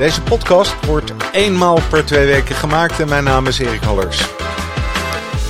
Deze 0.00 0.22
podcast 0.22 0.86
wordt 0.86 1.12
eenmaal 1.32 1.78
per 1.90 2.04
twee 2.04 2.26
weken 2.26 2.54
gemaakt 2.54 3.00
en 3.00 3.08
mijn 3.08 3.24
naam 3.24 3.46
is 3.46 3.58
Erik 3.58 3.80
Hallers. 3.80 4.28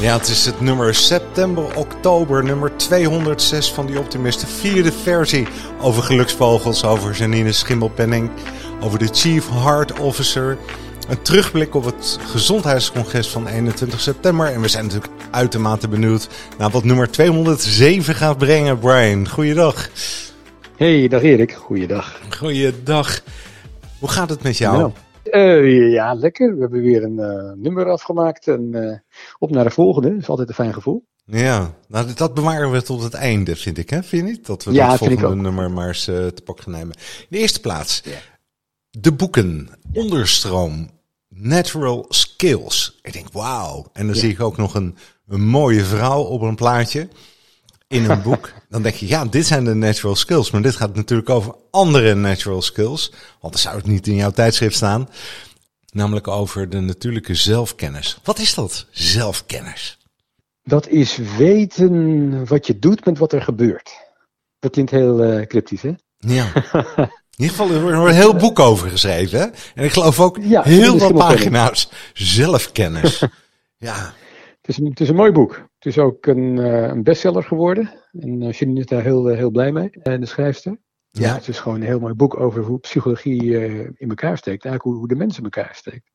Ja, 0.01 0.19
het 0.19 0.29
is 0.29 0.47
het 0.47 0.61
nummer 0.61 0.95
september-oktober, 0.95 2.45
nummer 2.45 2.77
206 2.77 3.73
van 3.73 3.87
die 3.87 3.98
Optimist. 3.98 4.41
De 4.41 4.47
vierde 4.47 4.92
versie 4.92 5.47
over 5.80 6.02
geluksvogels, 6.02 6.84
over 6.84 7.15
Janine 7.15 7.52
Schimmelpenning, 7.52 8.30
over 8.80 8.98
de 8.98 9.09
Chief 9.12 9.48
Heart 9.51 9.98
Officer. 9.98 10.59
Een 11.09 11.23
terugblik 11.23 11.75
op 11.75 11.84
het 11.84 12.19
gezondheidscongres 12.27 13.28
van 13.28 13.47
21 13.47 14.01
september. 14.01 14.47
En 14.47 14.61
we 14.61 14.69
zijn 14.69 14.84
natuurlijk 14.84 15.12
uitermate 15.30 15.89
benieuwd 15.89 16.28
naar 16.59 16.70
wat 16.70 16.84
nummer 16.84 17.11
207 17.11 18.14
gaat 18.14 18.39
brengen. 18.39 18.78
Brian, 18.78 19.28
goeiedag. 19.28 19.89
Hey, 20.77 21.09
dag 21.09 21.23
Erik. 21.23 21.53
Goeiedag. 21.53 22.20
Goeiedag. 22.39 23.23
Hoe 24.01 24.09
gaat 24.09 24.31
het 24.31 24.43
met 24.43 24.59
jou? 24.59 24.79
Nou, 24.79 24.93
uh, 25.25 25.93
ja, 25.93 26.15
lekker. 26.15 26.55
We 26.55 26.61
hebben 26.61 26.81
weer 26.81 27.03
een 27.05 27.19
uh, 27.19 27.53
nummer 27.56 27.91
afgemaakt 27.91 28.48
en 28.48 28.70
uh, 28.73 28.98
op 29.39 29.51
naar 29.51 29.65
de 29.65 29.70
volgende. 29.70 30.09
Dat 30.09 30.19
is 30.19 30.29
altijd 30.29 30.48
een 30.48 30.55
fijn 30.55 30.73
gevoel. 30.73 31.05
Ja, 31.25 31.75
nou, 31.89 32.12
dat 32.15 32.34
bewaren 32.34 32.70
we 32.70 32.83
tot 32.83 33.03
het 33.03 33.15
einde, 33.15 33.57
vind 33.57 33.79
ik. 33.79 33.91
Hè? 33.91 34.03
Vind 34.03 34.27
je 34.27 34.33
niet? 34.33 34.47
Dat 34.47 34.65
we 34.65 34.73
ja, 34.73 34.89
dat 34.89 34.98
volgende 34.98 35.34
nummer 35.34 35.70
maar 35.70 35.89
eens 35.89 36.05
te 36.05 36.42
pak 36.45 36.61
gaan 36.61 36.73
nemen. 36.73 36.95
In 36.97 37.27
de 37.29 37.39
eerste 37.39 37.61
plaats, 37.61 38.03
de 38.91 39.12
boeken. 39.12 39.69
Onderstroom. 39.92 40.91
Natural 41.29 42.05
Skills. 42.09 42.98
Ik 43.03 43.12
denk, 43.12 43.33
wauw. 43.33 43.87
En 43.92 44.07
dan 44.07 44.17
zie 44.17 44.31
ik 44.31 44.41
ook 44.41 44.57
nog 44.57 44.75
een, 44.75 44.97
een 45.29 45.47
mooie 45.47 45.85
vrouw 45.85 46.23
op 46.23 46.41
een 46.41 46.55
plaatje 46.55 47.09
in 47.91 48.10
een 48.10 48.22
boek, 48.22 48.52
dan 48.69 48.83
denk 48.83 48.94
je, 48.94 49.08
ja, 49.08 49.24
dit 49.24 49.46
zijn 49.46 49.64
de 49.64 49.74
natural 49.74 50.16
skills. 50.16 50.50
Maar 50.50 50.62
dit 50.62 50.77
gaat 50.77 50.94
natuurlijk 50.94 51.30
over 51.30 51.55
andere 51.70 52.14
natural 52.14 52.62
skills. 52.62 53.12
Want 53.41 53.52
dan 53.52 53.62
zou 53.62 53.77
het 53.77 53.86
niet 53.86 54.06
in 54.06 54.14
jouw 54.14 54.30
tijdschrift 54.30 54.77
staan. 54.77 55.08
Namelijk 55.92 56.28
over 56.28 56.68
de 56.68 56.80
natuurlijke 56.80 57.34
zelfkennis. 57.34 58.18
Wat 58.24 58.38
is 58.38 58.55
dat, 58.55 58.86
zelfkennis? 58.91 59.98
Dat 60.62 60.88
is 60.88 61.16
weten 61.16 62.46
wat 62.46 62.66
je 62.66 62.78
doet 62.78 63.05
met 63.05 63.18
wat 63.18 63.33
er 63.33 63.42
gebeurt. 63.42 63.91
Dat 64.58 64.70
klinkt 64.70 64.91
heel 64.91 65.24
uh, 65.24 65.46
cryptisch, 65.46 65.83
hè? 65.83 65.92
Ja. 66.18 66.52
In 67.36 67.46
ieder 67.46 67.56
geval, 67.56 67.70
er 67.70 67.83
wordt 67.83 67.96
een 67.96 68.14
heel 68.14 68.36
boek 68.36 68.58
over 68.58 68.91
geschreven. 68.91 69.38
Hè? 69.38 69.46
En 69.74 69.84
ik 69.84 69.92
geloof 69.92 70.20
ook 70.20 70.38
ja, 70.41 70.62
heel 70.62 70.98
veel 70.98 71.12
pagina's 71.12 71.91
zelfkennis. 72.12 73.24
ja. 73.77 74.12
Het 74.61 74.68
is, 74.68 74.78
een, 74.78 74.91
het 74.91 75.00
is 75.00 75.08
een 75.08 75.14
mooi 75.14 75.33
boek. 75.33 75.70
Het 75.81 75.89
is 75.89 75.98
ook 75.98 76.27
een, 76.27 76.56
uh, 76.56 76.83
een 76.83 77.03
bestseller 77.03 77.42
geworden. 77.42 77.91
En 78.12 78.41
uh, 78.42 78.53
Janine 78.53 78.81
is 78.81 78.86
daar 78.86 79.03
heel, 79.03 79.31
uh, 79.31 79.36
heel 79.36 79.50
blij 79.50 79.73
mee. 79.73 79.91
En 79.91 80.20
de 80.20 80.27
schrijfster. 80.27 80.78
Ja. 81.11 81.34
het 81.34 81.48
is 81.48 81.59
gewoon 81.59 81.81
een 81.81 81.86
heel 81.86 82.00
mooi 82.00 82.14
boek 82.14 82.41
over 82.41 82.62
hoe 82.62 82.78
psychologie 82.78 83.55
in 83.97 84.08
elkaar 84.08 84.39
steekt. 84.39 84.64
Eigenlijk 84.64 84.98
hoe, 84.98 85.08
de 85.08 85.14
mens 85.14 85.39
in 85.39 85.45
elkaar 85.45 85.75
steekt. 85.75 86.11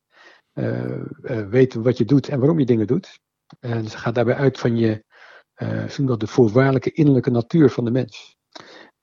weten 1.50 1.82
wat 1.82 1.98
je 1.98 2.04
doet 2.04 2.28
en 2.28 2.38
waarom 2.38 2.58
je 2.58 2.66
dingen 2.66 2.86
doet. 2.86 3.20
En 3.60 3.88
ze 3.88 3.98
gaat 3.98 4.14
daarbij 4.14 4.34
uit 4.34 4.58
van 4.58 4.76
je, 4.76 5.04
uh, 5.56 6.06
dat 6.06 6.20
de 6.20 6.26
voorwaardelijke 6.26 6.92
innerlijke 6.92 7.30
natuur 7.30 7.70
van 7.70 7.84
de 7.84 7.90
mens. 7.90 8.36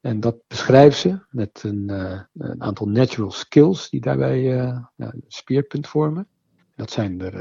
En 0.01 0.19
dat 0.19 0.37
beschrijft 0.47 0.97
ze 0.97 1.25
met 1.29 1.63
een, 1.63 1.89
een 2.33 2.61
aantal 2.61 2.87
natural 2.87 3.31
skills 3.31 3.89
die 3.89 4.01
daarbij 4.01 4.59
een 4.95 5.23
speerpunt 5.27 5.87
vormen. 5.87 6.27
Dat 6.75 6.91
zijn 6.91 7.21
er 7.21 7.33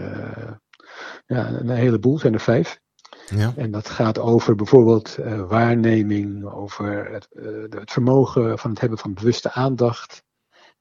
ja, 1.27 1.49
een 1.49 1.71
heleboel, 1.71 2.19
zijn 2.19 2.35
er 2.35 2.41
vijf. 2.41 2.81
Ja. 3.29 3.53
En 3.57 3.71
dat 3.71 3.89
gaat 3.89 4.19
over 4.19 4.55
bijvoorbeeld 4.55 5.17
uh, 5.19 5.49
waarneming, 5.49 6.45
over 6.45 7.11
het, 7.13 7.29
uh, 7.33 7.63
het, 7.69 7.91
vermogen 7.91 8.59
van 8.59 8.71
het 8.71 8.81
hebben 8.81 8.99
van 8.99 9.15
bewuste 9.15 9.53
aandacht, 9.53 10.23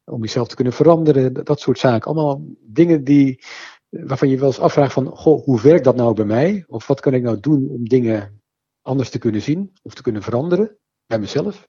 om 0.03 0.21
jezelf 0.21 0.47
te 0.47 0.55
kunnen 0.55 0.73
veranderen, 0.73 1.33
dat, 1.33 1.45
dat 1.45 1.59
soort 1.59 1.79
zaken. 1.79 2.11
Allemaal 2.11 2.41
dingen 2.59 3.03
die, 3.03 3.43
waarvan 3.89 4.29
je 4.29 4.37
wel 4.37 4.47
eens 4.47 4.59
afvraagt 4.59 4.93
van, 4.93 5.07
goh, 5.07 5.43
hoe 5.43 5.61
werkt 5.61 5.83
dat 5.83 5.95
nou 5.95 6.13
bij 6.13 6.25
mij? 6.25 6.63
Of 6.67 6.87
wat 6.87 6.99
kan 6.99 7.13
ik 7.13 7.23
nou 7.23 7.39
doen 7.39 7.69
om 7.69 7.87
dingen 7.87 8.41
anders 8.81 9.09
te 9.09 9.19
kunnen 9.19 9.41
zien 9.41 9.73
of 9.81 9.93
te 9.93 10.01
kunnen 10.01 10.21
veranderen 10.21 10.77
bij 11.05 11.19
mezelf? 11.19 11.67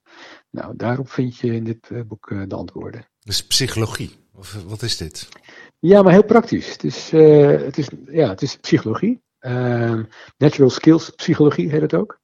Nou, 0.49 0.75
daarop 0.75 1.09
vind 1.09 1.37
je 1.37 1.53
in 1.53 1.63
dit 1.63 2.07
boek 2.07 2.33
de 2.47 2.55
antwoorden. 2.55 3.07
Dus 3.19 3.45
psychologie, 3.45 4.11
of 4.33 4.63
wat 4.67 4.81
is 4.81 4.97
dit? 4.97 5.29
Ja, 5.79 6.01
maar 6.01 6.11
heel 6.11 6.23
praktisch. 6.23 6.71
Het 6.71 6.83
is, 6.83 7.11
het 7.11 7.77
is, 7.77 7.89
ja, 8.05 8.29
het 8.29 8.41
is 8.41 8.57
psychologie. 8.57 9.21
Uh, 9.45 10.03
natural 10.37 10.69
skills 10.69 11.09
psychologie 11.09 11.69
heet 11.69 11.81
het 11.81 11.93
ook. 11.93 12.21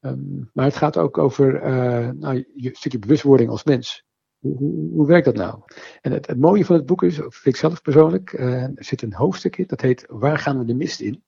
Um, 0.00 0.50
maar 0.52 0.64
het 0.64 0.76
gaat 0.76 0.96
ook 0.96 1.18
over 1.18 1.54
uh, 1.54 2.08
nou, 2.08 2.44
je 2.54 2.70
stukje 2.72 2.98
bewustwording 2.98 3.50
als 3.50 3.64
mens. 3.64 4.04
Hoe, 4.38 4.56
hoe, 4.56 4.90
hoe, 4.92 5.06
werkt 5.06 5.24
dat 5.24 5.34
nou? 5.34 5.60
En 6.00 6.12
het, 6.12 6.26
het, 6.26 6.38
mooie 6.38 6.64
van 6.64 6.76
het 6.76 6.86
boek 6.86 7.02
is, 7.02 7.14
vind 7.14 7.46
ik 7.46 7.56
zelf 7.56 7.82
persoonlijk, 7.82 8.32
uh, 8.32 8.62
er 8.62 8.84
zit 8.84 9.02
een 9.02 9.14
hoofdstuk 9.14 9.56
in 9.56 9.64
dat 9.66 9.80
heet 9.80 10.04
Waar 10.08 10.38
gaan 10.38 10.58
we 10.58 10.64
de 10.64 10.74
mist 10.74 11.00
in? 11.00 11.22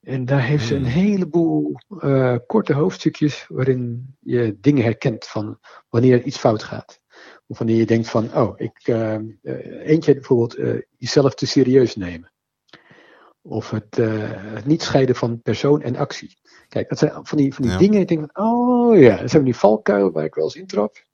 En 0.00 0.24
daar 0.24 0.42
heeft 0.42 0.66
ze 0.66 0.74
een 0.74 0.82
hmm. 0.82 0.90
heleboel 0.90 1.80
uh, 1.88 2.36
korte 2.46 2.72
hoofdstukjes 2.72 3.46
waarin 3.48 4.14
je 4.20 4.56
dingen 4.60 4.82
herkent 4.82 5.26
van 5.26 5.58
wanneer 5.88 6.22
iets 6.22 6.38
fout 6.38 6.62
gaat. 6.62 7.00
Of 7.46 7.58
wanneer 7.58 7.76
je 7.76 7.86
denkt 7.86 8.08
van, 8.08 8.36
oh, 8.36 8.54
ik, 8.56 8.86
eentje 9.84 10.14
bijvoorbeeld 10.14 10.84
jezelf 10.96 11.34
te 11.34 11.46
serieus 11.46 11.96
nemen. 11.96 12.32
Of 13.48 13.70
het, 13.70 13.98
uh, 13.98 14.12
het, 14.30 14.66
niet 14.66 14.82
scheiden 14.82 15.16
van 15.16 15.42
persoon 15.42 15.82
en 15.82 15.96
actie. 15.96 16.38
Kijk, 16.68 16.88
dat 16.88 16.98
zijn 16.98 17.12
van 17.22 17.38
die, 17.38 17.54
van 17.54 17.64
die 17.64 17.76
dingen. 17.76 18.00
Ik 18.00 18.08
denk 18.08 18.30
van, 18.32 18.46
oh 18.46 18.98
ja, 19.00 19.16
dat 19.16 19.30
zijn 19.30 19.44
die 19.44 19.56
valkuilen 19.56 20.12
waar 20.12 20.24
ik 20.24 20.34
wel 20.34 20.44
eens 20.44 20.56
intrap. 20.56 21.06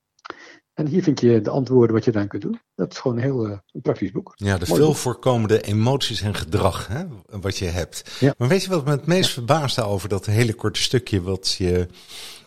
En 0.73 0.87
hier 0.87 1.03
vind 1.03 1.19
je 1.19 1.41
de 1.41 1.49
antwoorden 1.49 1.95
wat 1.95 2.05
je 2.05 2.11
eraan 2.11 2.27
kunt 2.27 2.41
doen. 2.41 2.59
Dat 2.75 2.91
is 2.91 2.97
gewoon 2.97 3.17
een 3.17 3.23
heel 3.23 3.47
uh, 3.47 3.57
een 3.71 3.81
praktisch 3.81 4.11
boek. 4.11 4.31
Ja, 4.35 4.57
de 4.57 4.65
veel 4.65 4.93
voorkomende 4.93 5.61
emoties 5.61 6.21
en 6.21 6.35
gedrag 6.35 6.87
hè, 6.87 7.03
wat 7.25 7.57
je 7.57 7.65
hebt. 7.65 8.17
Ja. 8.19 8.33
Maar 8.37 8.47
weet 8.47 8.63
je 8.63 8.69
wat 8.69 8.85
me 8.85 8.91
het 8.91 9.05
meest 9.05 9.27
ja. 9.27 9.33
verbaast 9.33 9.81
over 9.81 10.09
dat 10.09 10.25
hele 10.25 10.53
korte 10.53 10.81
stukje 10.81 11.21
wat 11.21 11.55
je 11.57 11.87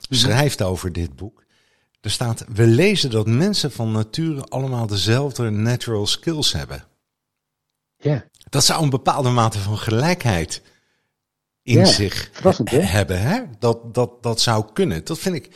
schrijft 0.09 0.63
over 0.63 0.93
dit 0.93 1.17
boek? 1.17 1.45
Er 2.01 2.11
staat, 2.11 2.45
we 2.53 2.67
lezen 2.67 3.11
dat 3.11 3.27
mensen 3.27 3.73
van 3.73 3.93
nature 3.93 4.43
allemaal 4.43 4.87
dezelfde 4.87 5.51
natural 5.51 6.07
skills 6.07 6.53
hebben. 6.53 6.85
Ja. 7.99 8.25
Dat 8.49 8.65
zou 8.65 8.83
een 8.83 8.91
bepaalde 8.91 9.29
mate 9.29 9.59
van 9.59 9.79
gelijkheid 9.79 10.63
in 11.63 11.79
ja, 11.79 11.85
zich 11.85 12.31
hè? 12.65 12.79
hebben. 12.79 13.21
Hè? 13.21 13.41
Dat, 13.59 13.95
dat, 13.95 14.23
dat 14.23 14.41
zou 14.41 14.65
kunnen. 14.73 15.05
Dat 15.05 15.19
vind 15.19 15.35
ik. 15.35 15.51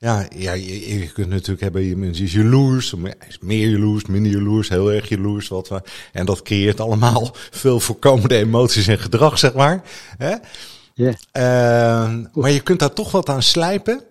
Ja, 0.00 0.26
ja 0.36 0.52
je, 0.52 0.98
je 0.98 1.12
kunt 1.12 1.28
natuurlijk 1.28 1.60
hebben, 1.60 1.82
je 1.82 1.96
mensen 1.96 2.24
is 2.24 2.32
jaloers, 2.32 2.94
meer 3.40 3.68
jaloers, 3.68 4.06
minder 4.06 4.32
jaloers, 4.32 4.68
heel 4.68 4.92
erg 4.92 5.08
jaloers. 5.08 5.48
Wat 5.48 5.68
we, 5.68 5.82
en 6.12 6.26
dat 6.26 6.42
creëert 6.42 6.80
allemaal 6.80 7.30
veel 7.50 7.80
voorkomende 7.80 8.36
emoties 8.36 8.86
en 8.86 8.98
gedrag, 8.98 9.38
zeg 9.38 9.54
maar. 9.54 9.82
Hè? 10.18 10.34
Yeah. 10.94 11.14
Uh, 11.32 12.24
maar 12.32 12.50
je 12.50 12.60
kunt 12.60 12.78
daar 12.78 12.92
toch 12.92 13.10
wat 13.10 13.28
aan 13.28 13.42
slijpen. 13.42 14.02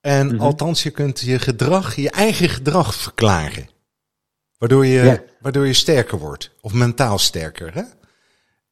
En 0.00 0.26
mm 0.26 0.32
-hmm. 0.32 0.40
althans, 0.40 0.82
je 0.82 0.90
kunt 0.90 1.20
je 1.20 1.38
gedrag, 1.38 1.96
je 1.96 2.10
eigen 2.10 2.48
gedrag 2.48 2.94
verklaren. 2.94 3.68
Waardoor 4.58 4.86
je, 4.86 5.02
ja. 5.02 5.22
waardoor 5.40 5.66
je 5.66 5.72
sterker 5.72 6.18
wordt. 6.18 6.50
Of 6.60 6.72
mentaal 6.72 7.18
sterker. 7.18 7.74
Hè? 7.74 7.82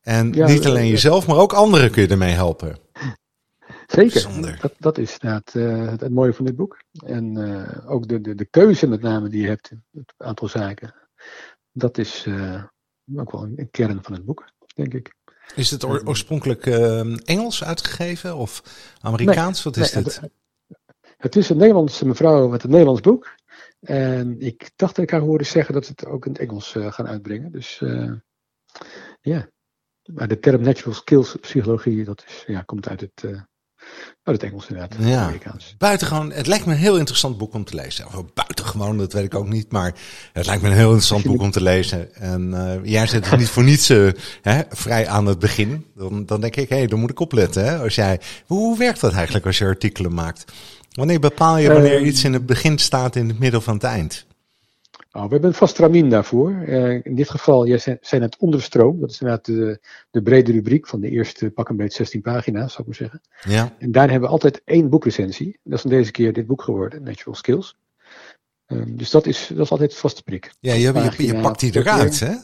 En 0.00 0.32
ja, 0.32 0.46
niet 0.46 0.67
alleen 0.67 0.88
jezelf, 0.88 1.26
maar 1.26 1.37
ook 1.37 1.52
anderen 1.52 1.90
kun 1.90 2.02
je 2.02 2.08
ermee 2.08 2.32
helpen. 2.32 2.76
Zeker. 3.87 4.58
Dat, 4.61 4.73
dat 4.79 4.99
is 4.99 5.12
inderdaad 5.12 5.55
uh, 5.55 5.90
het, 5.90 6.00
het, 6.00 6.12
mooie 6.12 6.32
van 6.32 6.44
dit 6.44 6.56
boek. 6.56 6.82
En 7.05 7.38
uh, 7.38 7.90
ook 7.90 8.08
de, 8.08 8.20
de, 8.20 8.34
de 8.34 8.44
keuze 8.44 8.87
met 8.87 9.00
name 9.00 9.29
die 9.29 9.43
je 9.43 9.49
hebt. 9.49 9.70
Het 9.93 10.14
aantal 10.17 10.49
zaken. 10.49 10.94
Dat 11.73 11.99
is 11.99 12.25
uh, 12.28 12.62
ook 13.17 13.32
wel 13.32 13.43
een 13.43 13.69
kern 13.70 13.99
van 14.02 14.12
het 14.12 14.25
boek, 14.25 14.50
denk 14.75 14.94
ik. 14.94 15.14
Is 15.55 15.70
het 15.70 15.85
oorspronkelijk 15.85 16.67
Engels 17.25 17.64
uitgegeven 17.64 18.37
of 18.37 18.62
Amerikaans? 19.00 19.64
Nee, 19.64 19.75
Wat 19.75 19.85
is 19.85 19.93
nee, 19.93 20.05
dit? 20.05 20.20
Het, 20.20 20.31
het 21.17 21.37
is 21.37 21.49
een 21.49 21.56
Nederlandse 21.56 22.06
mevrouw 22.06 22.49
met 22.49 22.62
een 22.62 22.70
Nederlands 22.70 23.00
boek. 23.00 23.35
En 23.82 24.40
ik 24.40 24.70
dacht 24.76 24.96
dat 24.96 25.05
ik 25.05 25.11
haar 25.11 25.20
hoorde 25.20 25.44
zeggen 25.44 25.75
dat 25.75 25.84
ze 25.84 25.90
het 25.90 26.06
ook 26.06 26.26
in 26.26 26.32
het 26.32 26.40
Engels 26.40 26.75
uh, 26.75 26.93
gaan 26.93 27.06
uitbrengen. 27.06 27.52
Dus 27.52 27.81
uh, 27.81 28.12
ja. 29.20 29.50
Maar 30.02 30.29
de 30.29 30.38
term 30.38 30.62
natural 30.62 30.94
skills 30.94 31.37
psychologie, 31.40 32.05
dat 32.05 32.25
is, 32.26 32.44
ja, 32.46 32.62
komt 32.62 32.88
uit 32.88 33.00
het, 33.00 33.23
uh, 33.25 33.40
Oh, 34.25 34.34
het 34.34 34.43
Engels 34.43 34.69
inderdaad. 34.69 34.99
Ja. 35.00 35.23
Amerikaans. 35.23 35.75
Buitengewoon, 35.79 36.32
het 36.32 36.46
lijkt 36.46 36.67
me 36.67 36.73
een 36.73 36.79
heel 36.79 36.99
interessant 36.99 37.38
boek 37.38 37.55
om 37.55 37.64
te 37.64 37.75
lezen. 37.75 38.06
Of 38.06 38.34
buitengewoon, 38.34 38.99
dat 38.99 39.12
weet 39.12 39.25
ik 39.25 39.34
ook 39.34 39.49
niet. 39.49 39.73
Maar 39.73 39.94
het 40.32 40.46
lijkt 40.46 40.62
me 40.62 40.69
een 40.69 40.75
heel 40.75 40.87
interessant 40.87 41.25
boek 41.25 41.40
om 41.40 41.50
te 41.50 41.62
lezen. 41.62 42.14
En 42.14 42.81
jij 42.85 43.06
zit 43.06 43.26
er 43.26 43.38
niet 43.38 43.49
voor 43.49 43.64
niets 43.64 43.88
hè, 44.43 44.62
vrij 44.69 45.08
aan 45.08 45.26
het 45.26 45.38
begin. 45.38 45.87
Dan, 45.94 46.26
dan 46.26 46.40
denk 46.40 46.56
ik, 46.56 46.69
hé, 46.69 46.76
hey, 46.76 46.87
dan 46.87 47.00
moet 47.00 47.11
ik 47.11 47.20
opletten. 47.20 47.64
Hè? 47.64 47.78
Als 47.78 47.94
jij, 47.94 48.20
hoe 48.46 48.78
werkt 48.78 49.00
dat 49.00 49.12
eigenlijk 49.12 49.46
als 49.46 49.58
je 49.58 49.64
artikelen 49.64 50.14
maakt? 50.14 50.52
Wanneer 50.93 51.21
bepaal 51.21 51.59
je 51.59 51.73
wanneer 51.73 52.00
uh, 52.00 52.06
iets 52.06 52.25
in 52.25 52.33
het 52.33 52.47
begin 52.47 52.79
staat 52.79 53.17
in 53.17 53.29
het 53.29 53.39
midden 53.39 53.62
van 53.62 53.75
het 53.75 53.83
eind? 53.83 54.27
Oh, 55.12 55.23
we 55.23 55.29
hebben 55.29 55.49
een 55.49 55.56
vast 55.56 55.79
ramin 55.79 56.11
daarvoor. 56.11 56.50
Uh, 56.50 57.05
in 57.05 57.15
dit 57.15 57.31
geval, 57.31 57.67
jij 57.67 57.79
zijn, 57.79 57.99
zijn 58.00 58.23
het 58.23 58.37
onderstroom. 58.37 59.00
Dat 59.00 59.11
is 59.11 59.21
inderdaad 59.21 59.47
de, 59.47 59.81
de 60.11 60.23
brede 60.23 60.53
rubriek 60.53 60.89
van 60.89 61.00
de 61.00 61.11
eerste 61.11 61.50
pak 61.50 61.69
een 61.69 61.77
beetje 61.77 61.97
16 61.97 62.21
pagina's, 62.21 62.73
zou 62.73 62.81
ik 62.81 62.87
maar 62.87 63.09
zeggen. 63.09 63.21
Ja. 63.55 63.75
En 63.79 63.93
daar 63.93 64.11
hebben 64.11 64.29
we 64.29 64.35
altijd 64.35 64.62
één 64.65 64.89
boekrecensie. 64.89 65.59
Dat 65.65 65.75
is 65.75 65.81
van 65.81 65.91
deze 65.91 66.11
keer 66.11 66.33
dit 66.33 66.47
boek 66.47 66.62
geworden, 66.62 67.03
Natural 67.03 67.35
Skills. 67.35 67.77
Um, 68.67 68.97
dus 68.97 69.11
dat 69.11 69.27
is, 69.27 69.47
dat 69.55 69.65
is 69.65 69.71
altijd 69.71 69.95
vaste 69.95 70.23
prik. 70.23 70.53
Ja, 70.61 70.73
je, 70.73 70.93
je, 71.17 71.27
je 71.27 71.41
pakt 71.41 71.61
die 71.61 71.77
eruit, 71.77 72.21
hè? 72.21 72.35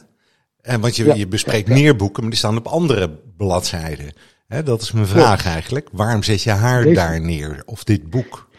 En 0.61 0.81
want 0.81 0.95
je, 0.95 1.05
ja, 1.05 1.13
je 1.13 1.27
bespreekt 1.27 1.67
ja, 1.67 1.73
meer 1.73 1.95
boeken, 1.95 2.21
maar 2.21 2.31
die 2.31 2.39
staan 2.39 2.57
op 2.57 2.67
andere 2.67 3.19
bladzijden. 3.37 4.13
Dat 4.63 4.81
is 4.81 4.91
mijn 4.91 5.07
vraag 5.07 5.45
eigenlijk. 5.45 5.89
Waarom 5.91 6.23
zet 6.23 6.43
je 6.43 6.51
haar 6.51 6.83
deze... 6.83 6.95
daar 6.95 7.21
neer? 7.21 7.61
Of 7.65 7.83
dit 7.83 8.09
boek? 8.09 8.49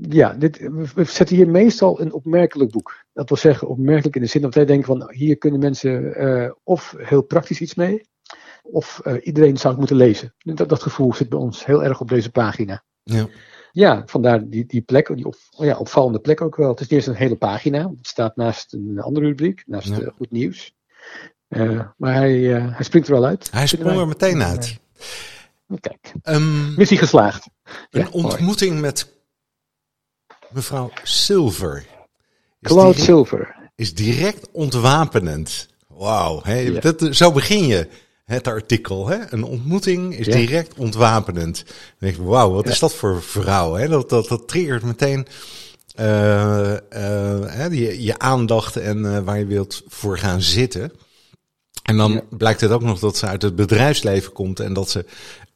ja, 0.00 0.32
dit, 0.32 0.58
we 0.94 1.04
zetten 1.04 1.36
hier 1.36 1.48
meestal 1.48 2.00
een 2.00 2.12
opmerkelijk 2.12 2.70
boek. 2.70 3.04
Dat 3.12 3.28
wil 3.28 3.38
zeggen, 3.38 3.68
opmerkelijk 3.68 4.16
in 4.16 4.22
de 4.22 4.28
zin 4.28 4.42
dat 4.42 4.54
wij 4.54 4.64
denken 4.64 4.86
van 4.86 5.12
hier 5.12 5.38
kunnen 5.38 5.60
mensen 5.60 6.22
uh, 6.22 6.50
of 6.64 6.94
heel 6.98 7.22
praktisch 7.22 7.60
iets 7.60 7.74
mee, 7.74 8.08
of 8.62 9.00
uh, 9.04 9.14
iedereen 9.22 9.56
zou 9.56 9.68
het 9.68 9.78
moeten 9.78 9.96
lezen. 9.96 10.34
Dat, 10.38 10.68
dat 10.68 10.82
gevoel 10.82 11.14
zit 11.14 11.28
bij 11.28 11.38
ons 11.38 11.64
heel 11.64 11.84
erg 11.84 12.00
op 12.00 12.08
deze 12.08 12.30
pagina. 12.30 12.84
Ja, 13.02 13.28
ja 13.72 14.02
vandaar 14.06 14.48
die, 14.48 14.66
die 14.66 14.82
plek, 14.82 15.16
die 15.16 15.26
op, 15.26 15.36
ja, 15.50 15.78
opvallende 15.78 16.20
plek 16.20 16.40
ook 16.40 16.56
wel. 16.56 16.70
Het 16.70 16.80
is 16.80 16.90
eens 16.90 17.06
een 17.06 17.14
hele 17.14 17.36
pagina, 17.36 17.88
het 17.96 18.06
staat 18.06 18.36
naast 18.36 18.72
een 18.72 18.98
andere 19.00 19.26
rubriek, 19.26 19.62
naast 19.66 19.88
ja. 19.88 20.00
uh, 20.00 20.08
Goed 20.16 20.30
Nieuws. 20.30 20.76
Maar 21.96 22.14
hij, 22.14 22.38
hij 22.40 22.84
springt 22.84 23.08
er 23.08 23.14
wel 23.14 23.24
uit. 23.24 23.48
Hij 23.50 23.66
sprong 23.66 24.00
er 24.00 24.08
meteen 24.08 24.42
uit. 24.42 24.78
Kijk, 25.80 26.12
um, 26.24 26.74
missie 26.74 26.98
geslaagd. 26.98 27.48
Een 27.90 28.00
ja, 28.00 28.08
ontmoeting 28.10 28.70
mooi. 28.70 28.82
met 28.82 29.12
Mevrouw 30.50 30.90
Silver. 31.02 31.86
Cloud 32.62 32.92
direct, 32.92 33.04
Silver. 33.04 33.70
Is 33.74 33.94
direct 33.94 34.48
ontwapenend. 34.52 35.68
Wauw, 35.86 36.42
ja. 36.44 37.12
zo 37.12 37.32
begin 37.32 37.66
je 37.66 37.88
het 38.24 38.46
artikel. 38.46 39.08
Hè? 39.08 39.32
Een 39.32 39.44
ontmoeting 39.44 40.18
is 40.18 40.26
ja. 40.26 40.36
direct 40.36 40.74
ontwapenend. 40.74 41.64
Dan 41.66 41.74
denk 41.98 42.16
wauw, 42.16 42.50
wat 42.50 42.66
is 42.66 42.78
dat 42.78 42.94
voor 42.94 43.22
vrouw? 43.22 43.74
Hè? 43.74 43.88
Dat, 43.88 44.08
dat, 44.08 44.28
dat 44.28 44.48
triggert 44.48 44.82
meteen 44.82 45.26
uh, 46.00 46.76
uh, 46.96 47.70
je, 47.70 48.02
je 48.02 48.18
aandacht 48.18 48.76
en 48.76 48.98
uh, 48.98 49.18
waar 49.18 49.38
je 49.38 49.46
wilt 49.46 49.82
voor 49.86 50.18
gaan 50.18 50.42
zitten. 50.42 50.92
En 51.88 51.96
dan 51.96 52.12
ja. 52.12 52.22
blijkt 52.36 52.60
het 52.60 52.70
ook 52.70 52.82
nog 52.82 52.98
dat 52.98 53.16
ze 53.16 53.26
uit 53.26 53.42
het 53.42 53.56
bedrijfsleven 53.56 54.32
komt 54.32 54.60
en 54.60 54.72
dat 54.72 54.90
ze 54.90 55.04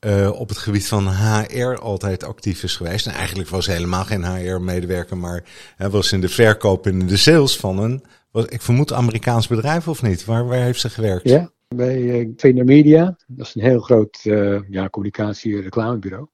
uh, 0.07 0.41
op 0.41 0.49
het 0.49 0.59
gebied 0.59 0.89
van 0.89 1.09
HR 1.09 1.79
altijd 1.81 2.25
actief 2.25 2.63
is 2.63 2.77
geweest. 2.77 3.07
En 3.07 3.13
eigenlijk 3.13 3.49
was 3.49 3.65
ze 3.65 3.71
helemaal 3.71 4.05
geen 4.05 4.25
HR-medewerker, 4.25 5.17
maar 5.17 5.45
hij 5.77 5.91
was 5.91 6.13
in 6.13 6.21
de 6.21 6.29
verkoop 6.29 6.87
en 6.87 7.01
in 7.01 7.07
de 7.07 7.17
sales 7.17 7.57
van 7.57 7.79
een, 7.79 8.05
was, 8.31 8.45
ik 8.45 8.63
vermoed, 8.63 8.93
Amerikaans 8.93 9.47
bedrijf 9.47 9.89
of 9.89 10.03
niet? 10.03 10.25
Waar, 10.25 10.47
waar 10.47 10.59
heeft 10.59 10.81
ze 10.81 10.91
gewerkt? 10.91 11.29
Ja, 11.29 11.51
bij 11.69 12.01
uh, 12.01 12.35
Trainer 12.37 12.65
Media. 12.65 13.17
Dat 13.27 13.47
is 13.47 13.55
een 13.55 13.63
heel 13.63 13.81
groot 13.81 14.21
uh, 14.25 14.61
ja, 14.69 14.89
communicatie- 14.89 15.57
en 15.57 15.63
reclamebureau. 15.63 16.27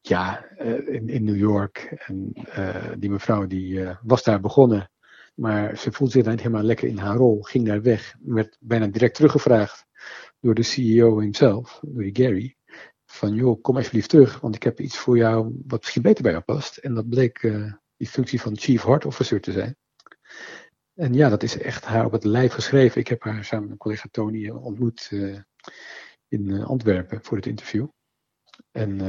Ja, 0.00 0.44
uh, 0.62 0.94
in, 0.94 1.08
in 1.08 1.24
New 1.24 1.36
York. 1.36 2.04
En 2.06 2.32
die 2.98 3.10
mevrouw 3.10 3.46
die 3.46 3.80
was 4.02 4.22
daar 4.22 4.40
begonnen. 4.40 4.90
Maar 5.34 5.76
ze 5.76 5.92
voelde 5.92 6.12
zich 6.12 6.26
niet 6.26 6.40
helemaal 6.40 6.62
lekker 6.62 6.88
in 6.88 6.98
haar 6.98 7.16
rol. 7.16 7.42
Ging 7.42 7.66
daar 7.66 7.82
weg. 7.82 8.14
Werd 8.20 8.56
bijna 8.60 8.86
direct 8.86 9.14
teruggevraagd 9.14 9.86
door 10.40 10.54
de 10.54 10.62
CEO 10.62 11.20
himself, 11.20 11.80
door 11.82 12.10
Gary 12.12 12.56
van 13.10 13.34
joh, 13.34 13.62
kom 13.62 13.76
alsjeblieft 13.76 14.08
terug, 14.08 14.40
want 14.40 14.54
ik 14.54 14.62
heb 14.62 14.80
iets 14.80 14.98
voor 14.98 15.16
jou 15.16 15.62
wat 15.66 15.80
misschien 15.80 16.02
beter 16.02 16.22
bij 16.22 16.32
jou 16.32 16.44
past. 16.44 16.76
En 16.76 16.94
dat 16.94 17.08
bleek 17.08 17.42
uh, 17.42 17.72
die 17.96 18.08
functie 18.08 18.40
van 18.40 18.56
Chief 18.56 18.82
Heart 18.82 19.04
Officer 19.04 19.40
te 19.40 19.52
zijn. 19.52 19.76
En 20.94 21.14
ja, 21.14 21.28
dat 21.28 21.42
is 21.42 21.58
echt 21.58 21.84
haar 21.84 22.04
op 22.04 22.12
het 22.12 22.24
lijf 22.24 22.52
geschreven. 22.52 23.00
Ik 23.00 23.08
heb 23.08 23.22
haar 23.22 23.44
samen 23.44 23.58
met 23.58 23.68
mijn 23.68 23.78
collega 23.78 24.08
Tony 24.10 24.48
ontmoet 24.48 25.08
uh, 25.12 25.38
in 26.28 26.64
Antwerpen 26.64 27.22
voor 27.22 27.36
het 27.36 27.46
interview. 27.46 27.86
En 28.70 29.00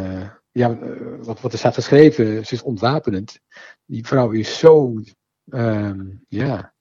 ja, 0.52 0.78
wat, 1.18 1.42
wat 1.42 1.52
er 1.52 1.58
staat 1.58 1.74
geschreven, 1.74 2.46
ze 2.46 2.54
is 2.54 2.62
ontwapenend. 2.62 3.40
Die 3.86 4.08
vrouw 4.08 4.32
is 4.32 4.60
zo 4.60 5.02
um, 5.52 6.24
ja, 6.28 6.74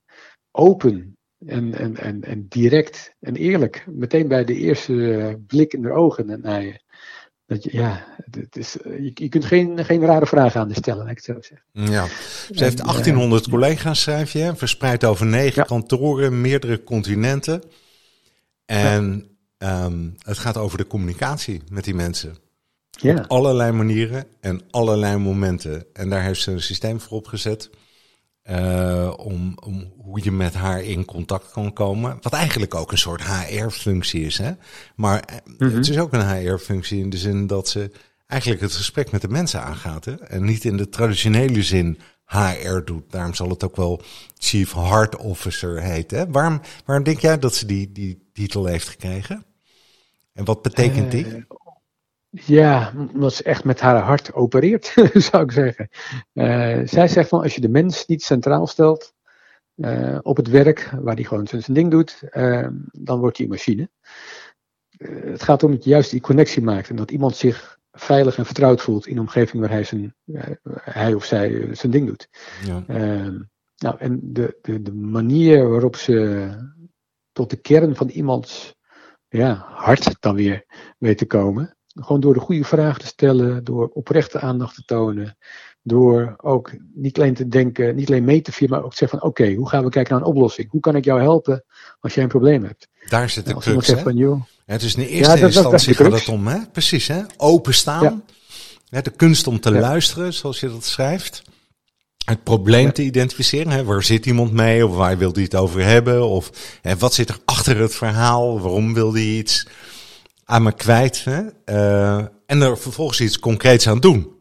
open 0.51 1.17
en, 1.47 1.75
en, 1.75 1.97
en, 1.97 2.23
en 2.23 2.47
direct 2.49 3.15
en 3.21 3.37
eerlijk. 3.37 3.85
Meteen 3.87 4.29
bij 4.29 4.45
de 4.45 4.55
eerste 4.55 5.39
blik 5.47 5.73
in 5.73 5.83
de 5.83 5.93
ogen 5.93 6.41
naar 6.41 6.63
je. 6.63 6.81
Dat 7.47 7.65
je, 7.65 7.71
ja, 7.73 8.07
het 8.31 8.57
is, 8.57 8.73
je, 8.73 9.11
je, 9.15 9.29
kunt 9.29 9.45
geen, 9.45 9.85
geen 9.85 10.05
rare 10.05 10.27
vragen 10.27 10.61
aan 10.61 10.69
de 10.69 10.75
stellen, 10.75 11.03
laat 11.03 11.11
ik 11.11 11.17
het 11.17 11.25
zo 11.25 11.33
zeggen. 11.41 11.93
Ja, 11.93 12.07
ze 12.53 12.65
heeft 12.65 12.77
1800 12.77 13.45
en, 13.45 13.51
collega's, 13.51 14.01
schrijf 14.01 14.33
je, 14.33 14.53
verspreid 14.57 15.05
over 15.05 15.27
negen 15.27 15.63
ja. 15.63 15.63
kantoren, 15.63 16.41
meerdere 16.41 16.85
continenten. 16.85 17.63
En 18.65 19.29
ja. 19.59 19.85
um, 19.85 20.15
het 20.19 20.39
gaat 20.39 20.57
over 20.57 20.79
de 20.79 20.87
communicatie 20.87 21.63
met 21.71 21.85
die 21.85 21.95
mensen. 21.95 22.37
Ja. 22.91 23.17
Op 23.17 23.25
allerlei 23.31 23.73
manieren 23.73 24.25
en 24.41 24.63
allerlei 24.71 25.17
momenten. 25.17 25.85
En 25.93 26.09
daar 26.09 26.23
heeft 26.23 26.41
ze 26.41 26.51
een 26.51 26.63
systeem 26.63 27.01
voor 27.01 27.19
opgezet. 27.19 27.71
Uh, 28.51 29.13
om, 29.17 29.59
om 29.65 29.93
hoe 29.99 30.21
je 30.23 30.33
met 30.33 30.55
haar 30.55 30.83
in 30.83 31.05
contact 31.05 31.51
kan 31.51 31.73
komen. 31.73 32.19
Wat 32.21 32.33
eigenlijk 32.33 32.75
ook 32.75 32.93
een 32.93 32.99
soort 32.99 33.23
HR-functie 33.23 34.25
is. 34.25 34.39
Hè? 34.39 34.53
Maar 34.95 35.43
mm 35.45 35.55
-hmm. 35.59 35.77
het 35.77 35.89
is 35.89 35.99
ook 35.99 36.13
een 36.13 36.37
HR-functie 36.37 37.01
in 37.01 37.11
de 37.11 37.19
zin 37.19 37.47
dat 37.47 37.69
ze 37.69 37.91
eigenlijk 38.27 38.61
het 38.63 38.73
gesprek 38.73 39.11
met 39.11 39.21
de 39.21 39.29
mensen 39.29 39.63
aangaat. 39.63 40.05
Hè? 40.05 40.15
En 40.15 40.45
niet 40.45 40.65
in 40.65 40.77
de 40.77 40.89
traditionele 40.89 41.63
zin 41.63 41.99
HR 42.25 42.81
doet. 42.85 43.11
Daarom 43.11 43.35
zal 43.35 43.49
het 43.49 43.65
ook 43.65 43.77
wel 43.77 44.03
Chief 44.39 44.73
Heart 44.73 45.17
Officer 45.17 45.83
heten. 45.83 46.19
Hè? 46.19 46.31
Waarom, 46.31 46.61
waarom 46.85 47.05
denk 47.05 47.21
jij 47.21 47.39
dat 47.39 47.55
ze 47.55 47.67
die, 47.67 47.93
die 47.93 48.29
titel 48.33 48.67
heeft 48.67 48.89
gekregen? 48.89 49.45
En 50.33 50.45
wat 50.45 50.63
betekent 50.63 51.11
die? 51.11 51.27
Uh, 51.27 51.43
ja, 52.31 52.93
omdat 53.15 53.35
ze 53.35 53.43
echt 53.43 53.65
met 53.65 53.81
haar 53.81 53.97
hart 53.97 54.33
opereert, 54.33 54.93
zou 55.29 55.43
ik 55.43 55.53
zeggen. 55.53 55.89
Uh, 56.33 56.81
zij 56.85 57.09
zegt 57.09 57.29
van 57.29 57.43
als 57.43 57.55
je 57.55 57.61
de 57.61 57.69
mens 57.69 58.07
niet 58.07 58.23
centraal 58.23 58.67
stelt 58.67 59.15
uh, 59.77 60.19
op 60.23 60.37
het 60.37 60.49
werk, 60.49 60.91
waar 61.01 61.15
hij 61.15 61.25
gewoon 61.25 61.47
zijn 61.47 61.63
ding 61.67 61.91
doet, 61.91 62.23
uh, 62.33 62.69
dan 62.93 63.19
wordt 63.19 63.37
hij 63.37 63.47
een 63.47 63.53
machine. 63.53 63.91
het 65.31 65.43
gaat 65.43 65.63
om 65.63 65.71
dat 65.71 65.85
je 65.85 65.91
juist 65.91 66.11
die 66.11 66.21
connectie 66.21 66.63
maakt 66.63 66.89
en 66.89 66.97
dat 66.97 67.11
iemand 67.11 67.37
zich 67.37 67.79
veilig 67.93 68.39
en 68.39 68.47
vertrouwd 68.47 68.81
voelt 68.81 69.07
in 69.07 69.15
de 69.15 69.21
omgeving 69.21 69.61
waar 69.61 69.71
hij, 69.71 69.85
zijn, 69.85 70.15
hij 70.81 71.15
of 71.15 71.25
zij 71.25 71.75
zijn 71.75 71.93
ding 71.93 72.07
doet. 72.07 72.29
Ja. 72.65 72.85
nou, 73.77 73.99
en 73.99 74.21
de, 74.23 74.59
de, 74.63 74.83
de 74.83 74.93
manier 74.93 75.69
waarop 75.69 75.97
ze 75.97 76.49
tot 77.33 77.51
de 77.51 77.57
kern 77.57 77.97
van 77.97 78.09
iemands 78.09 78.75
ja, 79.29 79.55
hart 79.69 80.17
dan 80.21 80.35
weer 80.35 80.65
weet 80.99 81.19
te 81.19 81.27
komen. 81.27 81.78
Gewoon 82.01 82.21
door 82.21 82.35
de 82.35 82.41
goede 82.41 82.65
vragen 82.65 83.01
te 83.01 83.07
stellen, 83.07 83.65
door 83.65 83.91
oprechte 83.93 84.41
aandacht 84.41 84.75
te 84.75 84.83
tonen. 84.85 85.37
Door 85.83 86.35
ook 86.43 86.73
niet 86.95 87.19
alleen 87.19 87.35
te 87.35 87.49
denken, 87.49 87.95
niet 87.97 88.09
alleen 88.09 88.25
mee 88.25 88.41
te 88.41 88.53
vieren, 88.53 88.77
maar 88.77 88.85
ook 88.85 88.91
te 88.93 88.97
zeggen 88.97 89.19
van 89.19 89.29
oké, 89.29 89.43
okay, 89.43 89.55
hoe 89.55 89.69
gaan 89.69 89.85
we 89.85 89.91
kijken 89.91 90.13
naar 90.13 90.23
een 90.23 90.29
oplossing? 90.29 90.71
Hoe 90.71 90.81
kan 90.81 90.97
ik 90.97 91.05
jou 91.05 91.21
helpen 91.21 91.65
als 92.01 92.15
jij 92.15 92.23
een 92.23 92.29
probleem 92.29 92.65
hebt? 92.65 92.89
Daar 93.09 93.31
zit 93.31 93.45
de 93.45 93.51
nou, 93.51 93.63
crux, 93.63 93.87
zegt 93.87 94.03
van, 94.03 94.17
joh, 94.17 94.43
het 94.69 94.83
is 94.83 94.95
in 94.95 95.03
de 95.03 95.09
eerste 95.09 95.35
ja, 95.35 95.41
dat, 95.41 95.55
instantie 95.55 95.95
gaat 95.95 96.13
het 96.13 96.29
om, 96.29 96.47
hè? 96.47 96.59
precies, 96.73 97.07
hè? 97.07 97.23
openstaan. 97.37 98.23
Ja. 98.85 99.01
De 99.01 99.11
kunst 99.11 99.47
om 99.47 99.61
te 99.61 99.73
ja. 99.73 99.81
luisteren, 99.81 100.35
zoals 100.35 100.61
je 100.61 100.69
dat 100.69 100.85
schrijft. 100.85 101.43
Het 102.25 102.43
probleem 102.43 102.85
ja. 102.85 102.93
te 102.93 103.03
identificeren. 103.03 103.73
Hè? 103.73 103.85
Waar 103.85 104.03
zit 104.03 104.27
iemand 104.27 104.53
mee? 104.53 104.87
Of 104.87 104.95
waar 104.95 105.19
wil 105.19 105.33
hij 105.33 105.43
het 105.43 105.55
over 105.55 105.85
hebben? 105.85 106.27
Of 106.27 106.51
hè, 106.83 106.97
wat 106.97 107.15
zit 107.15 107.29
er 107.29 107.39
achter 107.45 107.79
het 107.79 107.95
verhaal? 107.95 108.61
Waarom 108.61 108.95
wil 108.95 109.13
hij 109.13 109.23
iets? 109.23 109.67
Aan 110.49 110.63
me 110.63 110.73
kwijt. 110.73 111.25
Hè? 111.25 111.43
Uh, 111.65 112.27
en 112.47 112.61
er 112.61 112.79
vervolgens 112.79 113.21
iets 113.21 113.39
concreets 113.39 113.89
aan 113.89 114.01
doen. 114.01 114.37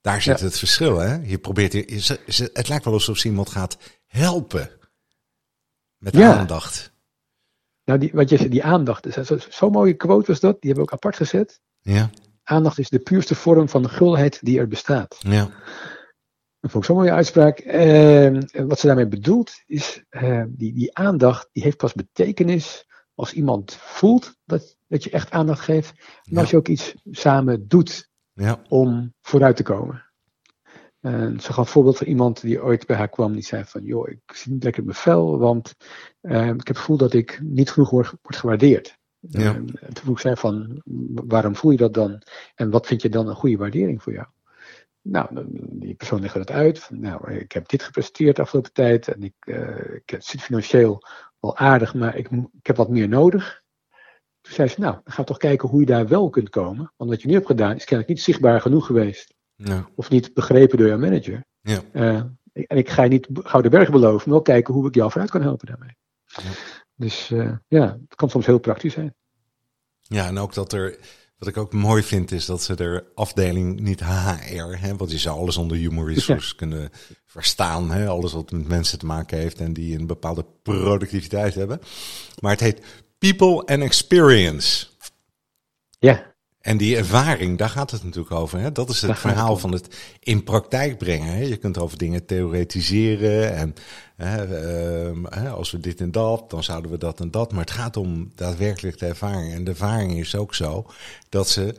Daar 0.00 0.22
zit 0.22 0.38
ja. 0.38 0.44
het 0.44 0.58
verschil. 0.58 0.98
Hè? 0.98 1.14
Je 1.14 1.38
probeert, 1.38 1.72
je, 1.72 2.50
het 2.52 2.68
lijkt 2.68 2.84
wel 2.84 2.94
alsof 2.94 3.18
ze 3.18 3.28
iemand 3.28 3.48
gaat 3.48 3.78
helpen. 4.06 4.70
Met 5.98 6.14
ja. 6.14 6.36
aandacht. 6.36 6.92
Nou, 7.84 7.98
die, 7.98 8.10
wat 8.12 8.28
je 8.28 8.48
die 8.48 8.64
aandacht. 8.64 9.06
Zo'n 9.10 9.40
zo, 9.50 9.70
mooie 9.70 9.94
quote 9.94 10.26
was 10.26 10.40
dat. 10.40 10.60
Die 10.60 10.70
hebben 10.70 10.84
we 10.84 10.92
ook 10.92 10.96
apart 10.96 11.16
gezet. 11.16 11.60
Ja. 11.80 12.10
Aandacht 12.42 12.78
is 12.78 12.88
de 12.88 12.98
puurste 12.98 13.34
vorm 13.34 13.68
van 13.68 13.82
de 13.82 13.88
gulheid 13.88 14.38
die 14.42 14.58
er 14.58 14.68
bestaat. 14.68 15.16
Ja. 15.18 15.44
Dat 16.60 16.70
vond 16.70 16.84
ik 16.84 16.84
zo'n 16.84 16.96
mooie 16.96 17.12
uitspraak. 17.12 17.64
Uh, 17.64 18.40
wat 18.66 18.78
ze 18.78 18.86
daarmee 18.86 19.08
bedoelt 19.08 19.62
is, 19.66 20.02
uh, 20.10 20.42
die, 20.48 20.72
die 20.72 20.94
aandacht 20.94 21.48
die 21.52 21.62
heeft 21.62 21.76
pas 21.76 21.92
betekenis 21.92 22.86
als 23.18 23.32
iemand 23.32 23.74
voelt 23.74 24.36
dat, 24.44 24.76
dat 24.86 25.04
je 25.04 25.10
echt 25.10 25.30
aandacht 25.30 25.60
geeft. 25.60 25.92
En 26.24 26.36
als 26.36 26.50
je 26.50 26.56
ook 26.56 26.68
iets 26.68 26.94
samen 27.10 27.68
doet 27.68 28.10
ja. 28.32 28.62
om 28.68 29.14
vooruit 29.20 29.56
te 29.56 29.62
komen. 29.62 30.06
En 31.00 31.40
ze 31.40 31.52
gaf 31.52 31.66
een 31.66 31.72
voorbeeld 31.72 31.96
van 31.96 32.06
iemand 32.06 32.40
die 32.40 32.62
ooit 32.62 32.86
bij 32.86 32.96
haar 32.96 33.08
kwam. 33.08 33.32
Die 33.32 33.42
zei 33.42 33.64
van, 33.64 33.82
joh, 33.82 34.08
ik 34.08 34.20
zit 34.26 34.52
niet 34.52 34.62
lekker 34.62 34.80
in 34.80 34.88
mijn 34.88 35.00
vel, 35.00 35.38
want 35.38 35.74
uh, 36.22 36.40
ik 36.40 36.46
heb 36.46 36.66
het 36.66 36.78
gevoel 36.78 36.96
dat 36.96 37.12
ik 37.12 37.40
niet 37.42 37.70
genoeg 37.70 37.90
word, 37.90 38.12
word 38.22 38.36
gewaardeerd. 38.36 38.98
Ja. 39.20 39.54
En 39.54 39.66
toen 39.66 40.04
vroeg 40.04 40.20
zij 40.20 40.36
van, 40.36 40.82
waarom 41.14 41.56
voel 41.56 41.70
je 41.70 41.76
dat 41.76 41.94
dan? 41.94 42.22
En 42.54 42.70
wat 42.70 42.86
vind 42.86 43.02
je 43.02 43.08
dan 43.08 43.28
een 43.28 43.34
goede 43.34 43.56
waardering 43.56 44.02
voor 44.02 44.12
jou? 44.12 44.26
Nou, 45.02 45.46
die 45.70 45.94
persoon 45.94 46.20
legde 46.20 46.38
het 46.38 46.50
uit. 46.50 46.78
Van, 46.78 47.00
nou, 47.00 47.32
ik 47.32 47.52
heb 47.52 47.68
dit 47.68 47.82
gepresteerd 47.82 48.36
de 48.36 48.42
afgelopen 48.42 48.72
tijd. 48.72 49.08
En 49.08 49.22
ik, 49.22 49.34
uh, 49.44 49.94
ik 50.04 50.16
zit 50.18 50.42
financieel 50.42 51.02
wel 51.40 51.56
aardig, 51.56 51.94
maar 51.94 52.16
ik, 52.16 52.30
ik 52.30 52.66
heb 52.66 52.76
wat 52.76 52.88
meer 52.88 53.08
nodig. 53.08 53.62
Toen 54.40 54.52
zei 54.52 54.68
ze, 54.68 54.80
nou, 54.80 54.92
dan 54.92 55.02
gaan 55.04 55.24
we 55.24 55.30
toch 55.30 55.38
kijken 55.38 55.68
hoe 55.68 55.80
je 55.80 55.86
daar 55.86 56.08
wel 56.08 56.30
kunt 56.30 56.48
komen. 56.48 56.92
Want 56.96 57.10
wat 57.10 57.22
je 57.22 57.28
nu 57.28 57.34
hebt 57.34 57.46
gedaan 57.46 57.74
is 57.74 57.84
kennelijk 57.84 58.08
niet 58.08 58.22
zichtbaar 58.22 58.60
genoeg 58.60 58.86
geweest. 58.86 59.34
Ja. 59.54 59.88
Of 59.94 60.10
niet 60.10 60.34
begrepen 60.34 60.78
door 60.78 60.86
jouw 60.86 60.98
manager. 60.98 61.44
Ja. 61.60 61.80
Uh, 61.92 62.22
en 62.52 62.76
ik 62.76 62.90
ga 62.90 63.02
je 63.02 63.08
niet 63.08 63.28
gouden 63.32 63.70
bergen 63.70 63.92
beloven, 63.92 64.18
maar 64.18 64.34
wel 64.34 64.42
kijken 64.42 64.74
hoe 64.74 64.86
ik 64.86 64.94
jou 64.94 65.10
vooruit 65.10 65.30
kan 65.30 65.42
helpen 65.42 65.66
daarmee. 65.66 65.96
Ja. 66.26 66.50
Dus 66.94 67.30
uh, 67.30 67.56
ja, 67.68 67.98
het 68.08 68.14
kan 68.14 68.30
soms 68.30 68.46
heel 68.46 68.58
praktisch 68.58 68.92
zijn. 68.92 69.14
Ja, 70.00 70.26
en 70.26 70.38
ook 70.38 70.54
dat 70.54 70.72
er, 70.72 70.98
wat 71.38 71.48
ik 71.48 71.56
ook 71.56 71.72
mooi 71.72 72.02
vind, 72.02 72.32
is 72.32 72.46
dat 72.46 72.62
ze 72.62 72.74
er 72.74 73.04
afdeling 73.14 73.80
niet 73.80 74.04
HR, 74.04 74.76
hè, 74.78 74.96
want 74.96 75.10
je 75.10 75.18
zou 75.18 75.38
alles 75.38 75.56
onder 75.56 75.76
human 75.76 76.06
resource 76.06 76.48
ja. 76.48 76.56
kunnen 76.56 76.90
verstaan, 77.26 77.90
hè, 77.90 78.08
alles 78.08 78.32
wat 78.32 78.50
met 78.50 78.68
mensen 78.68 78.98
te 78.98 79.06
maken 79.06 79.38
heeft 79.38 79.60
en 79.60 79.72
die 79.72 79.98
een 79.98 80.06
bepaalde 80.06 80.46
productiviteit 80.62 81.54
hebben. 81.54 81.80
Maar 82.40 82.50
het 82.50 82.60
heet 82.60 82.82
People 83.18 83.64
and 83.64 83.82
Experience. 83.82 84.86
Ja. 85.98 86.27
En 86.68 86.76
die 86.76 86.96
ervaring, 86.96 87.58
daar 87.58 87.68
gaat 87.68 87.90
het 87.90 88.04
natuurlijk 88.04 88.34
over. 88.34 88.58
Hè? 88.58 88.72
Dat 88.72 88.88
is 88.88 89.00
het 89.00 89.10
Daar 89.10 89.18
verhaal 89.18 89.52
het 89.52 89.60
van 89.60 89.72
het 89.72 89.96
in 90.20 90.44
praktijk 90.44 90.98
brengen. 90.98 91.32
Hè? 91.32 91.42
Je 91.42 91.56
kunt 91.56 91.78
over 91.78 91.98
dingen 91.98 92.26
theoretiseren. 92.26 93.54
En 93.54 93.74
hè, 94.16 94.44
ehm, 94.44 95.24
hè, 95.24 95.50
als 95.50 95.70
we 95.70 95.80
dit 95.80 96.00
en 96.00 96.10
dat, 96.10 96.50
dan 96.50 96.64
zouden 96.64 96.90
we 96.90 96.98
dat 96.98 97.20
en 97.20 97.30
dat. 97.30 97.52
Maar 97.52 97.60
het 97.60 97.70
gaat 97.70 97.96
om 97.96 98.30
daadwerkelijk 98.34 98.98
de 98.98 99.06
ervaring. 99.06 99.52
En 99.52 99.64
de 99.64 99.70
ervaring 99.70 100.18
is 100.18 100.34
ook 100.34 100.54
zo 100.54 100.86
dat 101.28 101.48
ze, 101.48 101.74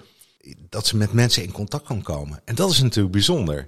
dat 0.70 0.88
ze 0.88 0.98
met 0.98 1.14
mensen 1.14 1.44
in 1.44 1.52
contact 1.52 1.86
kan 1.86 2.02
komen. 2.02 2.42
En 2.46 2.56
dat 2.56 2.72
is 2.72 2.82
natuurlijk 2.82 3.14
bijzonder. 3.14 3.68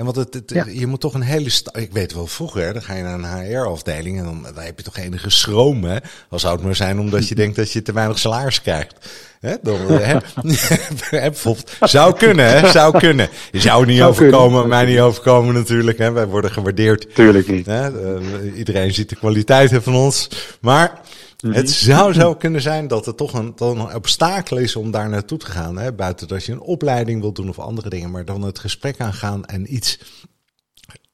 En 0.00 0.06
want 0.06 0.16
het, 0.16 0.34
het 0.34 0.50
Ja. 0.54 0.64
je 0.72 0.86
moet 0.86 1.00
toch 1.00 1.14
een 1.14 1.22
hele 1.22 1.50
Ik 1.72 1.92
weet 1.92 2.12
wel, 2.14 2.26
vroeger 2.26 2.72
dan 2.72 2.82
ga 2.82 2.94
je 2.94 3.02
naar 3.02 3.18
een 3.18 3.50
HR-afdeling 3.50 4.18
en 4.18 4.24
dan, 4.24 4.42
dan 4.54 4.64
heb 4.64 4.76
je 4.78 4.84
toch 4.84 4.96
enige 4.96 5.30
schroom, 5.30 5.84
hè? 5.84 5.96
Als 6.28 6.42
zou 6.42 6.54
het 6.54 6.64
maar 6.64 6.76
zijn 6.76 6.98
omdat 6.98 7.28
je 7.28 7.34
denkt 7.34 7.56
dat 7.56 7.72
je 7.72 7.82
te 7.82 7.92
weinig 7.92 8.18
salaris 8.18 8.62
krijgt. 8.62 8.94
Hè? 9.40 9.54
Dan, 9.62 9.88
eh, 9.88 10.06
hè? 10.06 10.16
Bijvoorbeeld, 11.10 11.72
zou 11.80 12.16
kunnen, 12.16 12.46
hè? 12.46 12.70
Zou 12.70 12.98
kunnen. 12.98 13.28
Je 13.52 13.60
zou 13.60 13.86
niet 13.86 13.96
Zou 13.98 14.10
overkomen, 14.10 14.60
kunnen. 14.60 14.68
mij 14.68 14.84
niet 14.84 15.00
overkomen 15.00 15.54
natuurlijk. 15.54 15.98
Hè? 15.98 16.10
Wij 16.12 16.26
worden 16.26 16.50
gewaardeerd. 16.50 17.14
Tuurlijk 17.14 17.48
niet. 17.48 17.66
Hè? 17.66 18.14
Eh, 18.16 18.22
iedereen 18.56 18.94
ziet 18.94 19.08
de 19.08 19.16
kwaliteiten 19.16 19.82
van 19.82 19.94
ons. 19.94 20.28
Maar 20.60 21.00
het 21.40 21.70
zou 21.70 22.12
zo 22.12 22.34
kunnen 22.34 22.60
zijn 22.60 22.88
dat 22.88 23.06
het 23.06 23.16
toch 23.16 23.32
een, 23.32 23.54
toch 23.54 23.72
een 23.72 23.94
obstakel 23.94 24.56
is 24.56 24.76
om 24.76 24.90
daar 24.90 25.08
naartoe 25.08 25.38
te 25.38 25.46
gaan. 25.46 25.78
Hè? 25.78 25.92
Buiten 25.92 26.28
dat 26.28 26.44
je 26.44 26.52
een 26.52 26.60
opleiding 26.60 27.20
wilt 27.20 27.36
doen 27.36 27.48
of 27.48 27.58
andere 27.58 27.88
dingen. 27.88 28.10
Maar 28.10 28.24
dan 28.24 28.42
het 28.42 28.58
gesprek 28.58 29.00
aangaan 29.00 29.44
en 29.44 29.74
iets, 29.74 29.98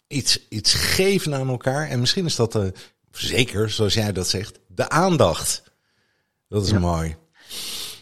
iets, 0.06 0.48
iets 0.48 0.74
geven 0.74 1.34
aan 1.34 1.48
elkaar. 1.48 1.88
En 1.88 2.00
misschien 2.00 2.24
is 2.24 2.36
dat 2.36 2.52
de, 2.52 2.72
zeker, 3.10 3.70
zoals 3.70 3.94
jij 3.94 4.12
dat 4.12 4.28
zegt, 4.28 4.58
de 4.68 4.88
aandacht. 4.88 5.62
Dat 6.48 6.64
is 6.64 6.70
Ja. 6.70 6.78
mooi. 6.78 7.16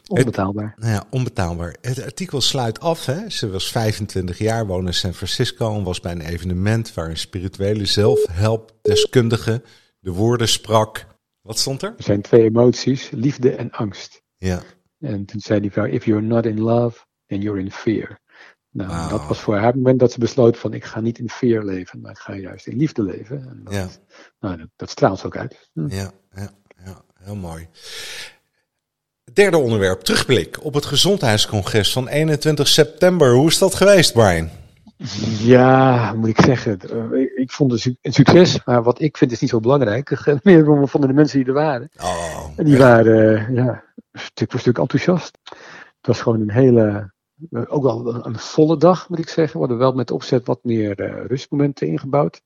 Onbetaalbaar. 0.08 0.74
Nou 0.78 0.92
ja, 0.92 1.04
onbetaalbaar. 1.10 1.76
Het 1.80 2.02
artikel 2.04 2.40
sluit 2.40 2.80
af. 2.80 3.06
Hè? 3.06 3.30
Ze 3.30 3.50
was 3.50 3.70
25 3.70 4.38
jaar, 4.38 4.66
woonde 4.66 4.86
in 4.86 4.94
San 4.94 5.14
Francisco 5.14 5.74
en 5.76 5.82
was 5.82 6.00
bij 6.00 6.12
een 6.12 6.20
evenement 6.20 6.94
waar 6.94 7.08
een 7.08 7.16
spirituele 7.16 7.84
zelfhelpdeskundige 7.86 9.62
de 10.00 10.10
woorden 10.10 10.48
sprak. 10.48 11.06
Wat 11.44 11.58
stond 11.58 11.82
er? 11.82 11.94
Er 11.96 12.02
zijn 12.02 12.22
twee 12.22 12.42
emoties, 12.42 13.10
liefde 13.10 13.54
en 13.54 13.70
angst. 13.70 14.22
Ja, 14.36 14.62
En 14.98 15.24
toen 15.24 15.40
zei 15.40 15.60
die 15.60 15.72
vrouw, 15.72 15.84
if 15.84 16.04
you're 16.04 16.22
not 16.22 16.46
in 16.46 16.60
love, 16.60 16.98
then 17.26 17.40
you're 17.40 17.60
in 17.60 17.70
fear. 17.70 18.20
Nou, 18.70 19.08
dat 19.08 19.26
was 19.26 19.40
voor 19.40 19.54
haar 19.54 19.66
het 19.66 19.74
moment 19.74 19.98
dat 19.98 20.12
ze 20.12 20.18
besloot 20.18 20.58
van, 20.58 20.74
ik 20.74 20.84
ga 20.84 21.00
niet 21.00 21.18
in 21.18 21.30
fear 21.30 21.64
leven, 21.64 22.00
maar 22.00 22.10
ik 22.10 22.18
ga 22.18 22.36
juist 22.36 22.66
in 22.66 22.76
liefde 22.76 23.02
leven. 23.02 23.48
En 23.48 23.60
dat, 23.64 23.74
ja, 23.74 23.88
nou, 24.40 24.56
dat, 24.56 24.68
dat 24.76 24.90
straalt 24.90 25.18
ze 25.18 25.26
ook 25.26 25.36
uit. 25.36 25.70
Hm. 25.72 25.88
ja, 25.88 26.10
ja, 26.34 26.50
ja, 26.84 27.04
heel 27.14 27.36
mooi. 27.36 27.68
Derde 29.32 29.56
onderwerp, 29.56 30.00
terugblik 30.00 30.64
op 30.64 30.74
het 30.74 30.84
gezondheidscongres 30.84 31.92
van 31.92 32.08
21 32.08 32.68
september. 32.68 33.34
Hoe 33.34 33.48
is 33.48 33.58
dat 33.58 33.74
geweest, 33.74 34.12
Brian? 34.12 34.50
Ja, 35.38 36.12
moet 36.12 36.28
ik 36.28 36.40
zeggen. 36.40 36.78
eh, 36.80 37.20
ik- 37.36 37.50
vond 37.52 37.72
het 37.72 37.84
een 38.02 38.12
succes, 38.12 38.64
maar 38.64 38.82
wat 38.82 39.00
ik 39.00 39.16
vind 39.16 39.32
is 39.32 39.40
niet 39.40 39.50
zo 39.50 39.60
belangrijk. 39.60 40.24
Meer 40.42 40.68
om- 40.70 40.88
vonden 40.88 41.08
de 41.10 41.16
mensen 41.16 41.38
die 41.38 41.46
er 41.48 41.52
waren. 41.54 41.90
Oh, 42.02 42.48
En 42.56 42.64
die 42.64 42.78
waren 42.78 43.36
eh, 43.48 43.54
ja, 43.54 43.84
stuk 44.12 44.50
voor 44.50 44.60
stuk 44.60 44.78
enthousiast. 44.78 45.38
Het 45.96 46.06
was 46.06 46.20
gewoon 46.20 46.40
een 46.40 46.50
hele, 46.50 47.12
eh, 47.50 47.62
ook 47.66 47.82
wel 47.82 48.24
een, 48.26 48.38
volle 48.38 48.76
dag 48.76 49.08
moet 49.08 49.18
ik 49.18 49.28
zeggen. 49.28 49.52
We 49.52 49.58
hadden 49.58 49.78
wel 49.78 49.92
met 49.92 50.10
opzet 50.10 50.46
wat 50.46 50.58
meer 50.62 51.26
rustmomenten 51.26 51.86
ingebouwd. 51.86 52.42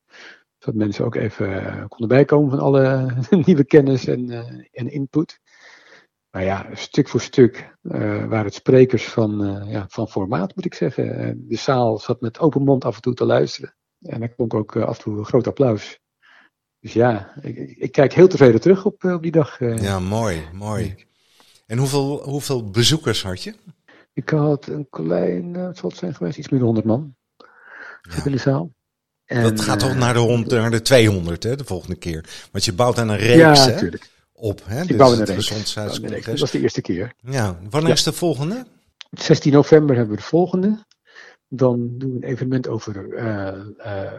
Zodat 0.59 0.75
mensen 0.81 1.05
ook 1.05 1.14
even 1.14 1.85
konden 1.88 2.09
bijkomen 2.09 2.50
van 2.50 2.59
alle 2.59 3.14
nieuwe 3.47 3.64
kennis 3.64 4.07
en, 4.07 4.31
en 4.73 4.90
input. 4.93 5.38
Maar 6.30 6.44
ja, 6.44 6.66
stuk 6.73 7.08
voor 7.08 7.20
stuk 7.20 7.76
eh, 7.82 8.00
waren 8.00 8.44
het 8.44 8.54
sprekers 8.54 9.04
van, 9.04 9.44
eh, 9.44 9.73
ja, 9.73 9.87
van 9.88 10.08
formaat 10.08 10.56
moet 10.56 10.64
ik 10.64 10.75
zeggen. 10.75 11.35
De 11.49 11.56
zaal 11.56 11.99
zat 11.99 12.20
met 12.20 12.38
open 12.38 12.62
mond 12.64 12.85
af 12.85 12.97
en 12.97 13.02
toe 13.02 13.14
te 13.14 13.25
luisteren. 13.25 13.75
En 14.00 14.23
er 14.23 14.28
klonk 14.28 14.54
ook 14.54 14.76
eh, 14.76 14.82
af 14.82 14.97
en 14.97 15.02
toe 15.02 15.18
een 15.18 15.25
groot 15.25 15.47
applaus. 15.47 15.99
Dus 16.80 16.92
ja, 16.92 17.32
ik, 17.40 17.56
ik, 17.56 17.92
kijk 17.92 18.12
heel 18.12 18.28
tevreden 18.28 18.61
terug 18.61 18.85
op, 18.85 19.04
op 19.04 19.23
die 19.23 19.30
dag. 19.32 19.58
ja, 19.58 19.99
mooi, 20.00 20.49
mooi. 20.52 21.06
En 21.66 21.78
hoeveel, 21.78 22.23
hoeveel 22.23 22.70
bezoekers 22.70 23.23
had 23.23 23.42
je? 23.42 23.54
Ik 24.12 24.28
had 24.28 24.66
een 24.66 24.87
klein, 24.90 25.52
wat 25.52 25.76
zal 25.76 25.88
het 25.88 25.99
zijn 25.99 26.14
geweest, 26.14 26.38
iets 26.38 26.49
meer 26.49 26.58
dan 26.61 26.68
100 26.68 26.87
man 26.87 27.16
Ja. 28.00 28.25
in 28.25 28.32
de 28.32 28.38
zaal. 28.38 28.73
En, 29.25 29.42
Dat 29.42 29.61
gaat 29.61 29.78
toch 29.78 29.94
naar 29.94 30.14
de, 30.14 30.44
naar 30.49 30.70
de 30.70 30.82
200 30.82 31.42
hè, 31.42 31.56
de 31.56 31.64
volgende 31.64 31.97
keer. 31.97 32.49
Want 32.52 32.64
je 32.64 32.73
bouwt 32.73 32.99
aan 32.99 33.08
een 33.08 33.16
reeks 33.16 33.64
Ja, 33.64 33.66
natuurlijk. 33.66 34.11
Op. 34.38 34.61
Hè? 34.64 34.83
Ik 34.83 34.88
Dus 34.88 35.18
het. 35.18 36.25
Dat 36.25 36.38
was 36.40 36.50
de 36.50 36.61
eerste 36.61 36.80
keer. 36.80 37.12
Ja, 37.21 37.59
wanneer 37.71 37.88
Ja. 37.90 37.95
is 37.95 38.02
de 38.02 38.12
volgende? 38.12 38.66
16 39.11 39.52
november 39.52 39.97
hebben 39.97 40.14
we 40.14 40.21
de 40.21 40.26
volgende. 40.26 40.85
Dan 41.49 41.88
doen 41.99 42.11
we 42.11 42.16
een 42.16 42.23
evenement 42.23 42.68
over 42.68 43.14
eh, 43.14 43.49
eh, 43.78 44.12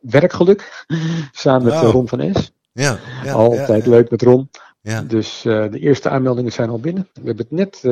werkgeluk. 0.00 0.84
Samen 1.32 1.64
met 1.64 1.74
eh, 1.74 1.90
Ron 1.90 2.08
van 2.08 2.20
Es. 2.20 2.52
Ja, 2.72 2.98
ja 3.24 3.32
Altijd 3.32 3.84
ja, 3.84 3.90
leuk 3.90 4.10
met 4.10 4.22
Ron. 4.22 4.50
Ja, 4.80 5.02
Dus 5.02 5.40
de 5.42 5.78
eerste 5.78 6.08
aanmeldingen 6.08 6.52
zijn 6.52 6.68
al 6.68 6.80
binnen. 6.80 7.08
We 7.12 7.20
hebben 7.26 7.46
het 7.48 7.50
net 7.50 7.82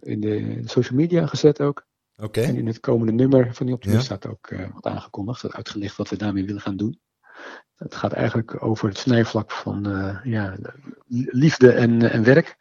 in 0.00 0.20
de 0.20 0.62
social 0.64 0.98
media 0.98 1.26
gezet 1.26 1.60
ook. 1.60 1.86
oké. 2.22 2.40
En 2.40 2.56
in 2.56 2.66
het 2.66 2.80
komende 2.80 3.12
nummer 3.12 3.54
van 3.54 3.66
die 3.66 3.74
optimist 3.74 4.08
Ja. 4.08 4.16
staat 4.16 4.26
ook 4.32 4.48
wat 4.74 4.84
aangekondigd, 4.92 5.52
uitgelicht 5.54 5.96
wat 5.96 6.08
we 6.08 6.16
daarmee 6.16 6.44
willen 6.44 6.60
gaan 6.60 6.76
doen. 6.76 7.00
Het 7.76 7.94
gaat 7.94 8.12
eigenlijk 8.12 8.62
over 8.64 8.88
het 8.88 8.98
snijvlak 8.98 9.50
van 9.50 9.86
eh, 9.86 10.18
ja, 10.24 10.56
liefde 11.30 11.72
en, 11.72 12.10
en 12.10 12.24
werk. 12.24 12.56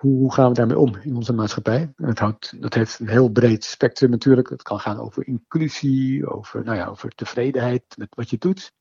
Hoe, 0.00 0.32
gaan 0.32 0.48
we 0.48 0.54
daarmee 0.54 0.78
om 0.78 0.96
in 0.96 1.16
onze 1.16 1.32
maatschappij? 1.32 1.92
En 1.96 2.08
Het 2.08 2.18
houdt, 2.18 2.62
dat 2.62 2.74
heeft 2.74 2.98
een 2.98 3.08
heel 3.08 3.28
breed 3.28 3.64
spectrum 3.64 4.10
natuurlijk. 4.10 4.48
Het 4.48 4.62
kan 4.62 4.80
gaan 4.80 4.98
over 4.98 5.26
inclusie, 5.26 6.30
over, 6.30 6.64
nou 6.64 6.76
ja, 6.76 6.86
over 6.86 7.10
tevredenheid 7.10 7.82
met 7.96 8.14
wat 8.14 8.30
je 8.30 8.38
doet, 8.38 8.72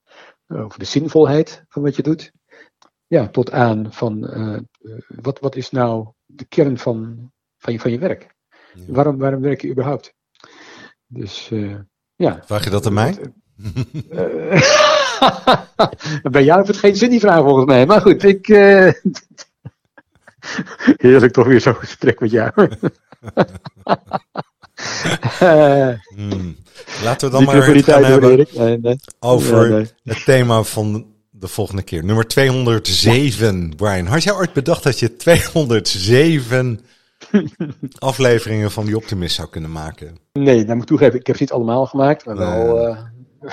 over 0.47 0.79
de 0.79 0.85
zinvolheid 0.85 1.65
van 1.67 1.81
wat 1.81 1.95
je 1.95 2.03
doet. 2.03 2.31
Ja, 3.07 3.27
tot 3.27 3.51
aan 3.51 3.93
van 3.93 4.27
eh, 4.27 4.55
eh, 4.55 4.61
wat, 5.07 5.39
wat 5.39 5.55
is 5.55 5.69
nou 5.69 6.07
de 6.25 6.45
kern 6.45 6.77
van, 6.77 7.31
van, 7.57 7.73
je, 7.73 7.79
van 7.79 7.91
je 7.91 7.99
werk? 7.99 8.35
Ja. 8.73 8.93
Waarom, 8.93 9.17
waarom 9.17 9.41
werk 9.41 9.61
je 9.61 9.69
überhaupt? 9.69 10.13
Dus 11.05 11.51
eh, 11.51 11.79
ja. 12.15 12.43
Vraag 12.43 12.63
je 12.63 12.69
dat 12.69 12.85
aan 12.85 12.93
mij? 12.93 13.33
Bij 16.31 16.43
jou 16.43 16.57
heeft 16.57 16.67
het 16.67 16.77
geen 16.77 16.95
zin 16.95 17.09
die 17.09 17.19
vraag 17.19 17.41
volgens 17.43 17.65
mij. 17.65 17.85
Maar 17.85 18.01
goed, 18.01 18.23
ik. 18.23 18.47
eh, 18.49 18.91
Heerlijk 20.97 21.33
toch 21.33 21.47
weer 21.47 21.61
zo'n 21.61 21.75
gesprek 21.75 22.19
met 22.19 22.31
jou. 22.31 22.51
Eh, 25.39 25.89
Hmm. 26.15 26.55
Laten 27.03 27.27
we 27.27 27.33
dan 27.35 27.43
maar 27.43 27.61
gaan 27.83 28.03
hebben. 28.03 28.45
Nee, 28.53 28.77
nee. 28.79 28.95
over 29.19 29.69
nee. 29.69 29.87
het 30.03 30.25
thema 30.25 30.63
van 30.63 31.05
de 31.29 31.47
volgende 31.47 31.81
keer. 31.81 32.03
Nummer 32.03 32.27
207. 32.27 33.73
Brian, 33.75 34.05
had 34.05 34.23
jij 34.23 34.33
ooit 34.33 34.53
bedacht 34.53 34.83
dat 34.83 34.99
je 34.99 35.15
207 35.15 36.79
afleveringen 37.99 38.71
van 38.71 38.85
die 38.85 38.95
Optimist 38.97 39.35
zou 39.35 39.49
kunnen 39.49 39.71
maken? 39.71 40.17
Nee, 40.33 40.55
nou 40.63 40.67
moet 40.73 40.81
ik 40.81 40.87
toegeven, 40.87 41.19
ik 41.19 41.27
heb 41.27 41.35
ze 41.35 41.41
niet 41.41 41.51
allemaal 41.51 41.85
gemaakt, 41.85 42.25
maar 42.25 42.37
wel 42.37 42.87
eh, 42.87 42.97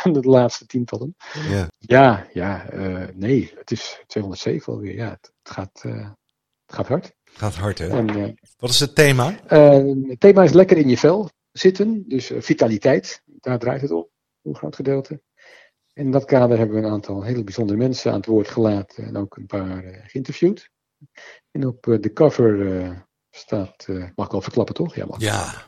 de 0.12 0.20
laatste 0.20 0.66
tientallen. 0.66 1.16
Ja, 1.48 1.68
ja, 1.78 2.26
ja 2.32 2.66
nee, 3.14 3.52
het 3.56 3.70
is 3.70 4.02
207 4.06 4.72
alweer. 4.72 4.94
Ja, 4.94 5.10
het, 5.10 5.32
gaat, 5.42 5.82
het 5.82 6.74
gaat 6.74 6.88
hard. 6.88 7.04
Het 7.04 7.38
gaat 7.38 7.54
hard, 7.54 7.78
hè? 7.78 7.88
En, 7.88 8.38
Wat 8.58 8.70
is 8.70 8.80
het 8.80 8.94
thema? 8.94 9.38
het 10.06 10.20
thema 10.20 10.42
is 10.42 10.52
lekker 10.52 10.76
in 10.76 10.88
je 10.88 10.98
vel 10.98 11.30
zitten. 11.52 12.04
Dus 12.08 12.32
vitaliteit, 12.38 13.22
daar 13.24 13.58
draait 13.58 13.80
het 13.80 13.90
om, 13.90 14.08
een 14.42 14.56
groot 14.56 14.76
gedeelte. 14.76 15.22
In 15.92 16.10
dat 16.10 16.24
kader 16.24 16.58
hebben 16.58 16.76
we 16.76 16.86
een 16.86 16.92
aantal 16.92 17.22
hele 17.22 17.44
bijzondere 17.44 17.78
mensen 17.78 18.10
aan 18.10 18.16
het 18.16 18.26
woord 18.26 18.48
gelaten 18.48 19.04
en 19.04 19.16
ook 19.16 19.36
een 19.36 19.46
paar 19.46 20.02
geïnterviewd. 20.06 20.70
En 21.50 21.66
op 21.66 21.82
de 22.00 22.12
cover 22.12 23.06
staat, 23.30 23.86
mag 24.14 24.26
ik 24.26 24.32
al 24.32 24.40
verklappen 24.40 24.74
toch? 24.74 24.94
Ja, 24.94 25.06
mag. 25.06 25.20
Ja. 25.20 25.66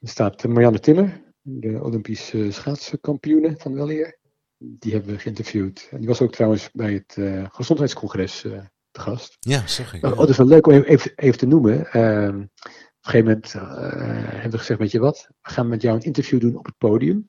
Er 0.00 0.10
staat 0.10 0.44
Marianne 0.44 0.80
Timmer, 0.80 1.23
de 1.46 1.82
Olympische 1.82 2.50
schaatskampioene 2.50 3.54
van 3.58 3.74
weleer. 3.74 4.18
Die 4.58 4.92
hebben 4.92 5.12
we 5.14 5.18
geïnterviewd. 5.18 5.88
En 5.90 5.98
die 5.98 6.08
was 6.08 6.20
ook 6.20 6.32
trouwens 6.32 6.70
bij 6.72 6.92
het 6.92 7.16
gezondheidscongres 7.52 8.40
te 8.40 9.00
gast. 9.00 9.36
Ja, 9.40 9.66
zeg 9.66 9.94
ik. 9.94 10.04
Oh, 10.04 10.16
dat 10.16 10.28
is 10.28 10.36
wel 10.36 10.46
leuk 10.46 10.66
om 10.66 10.72
even, 10.72 11.12
even 11.14 11.38
te 11.38 11.46
noemen. 11.46 11.86
Ehm, 11.86 12.36
op 12.36 12.40
een 12.40 12.50
gegeven 13.00 13.26
moment 13.26 13.52
hebben 14.32 14.50
we 14.50 14.58
gezegd, 14.58 14.80
weet 14.80 14.90
je 14.90 14.98
wat, 14.98 15.28
we 15.42 15.50
gaan 15.50 15.68
met 15.68 15.82
jou 15.82 15.96
een 15.96 16.02
interview 16.02 16.40
doen 16.40 16.56
op 16.56 16.66
het 16.66 16.78
podium. 16.78 17.28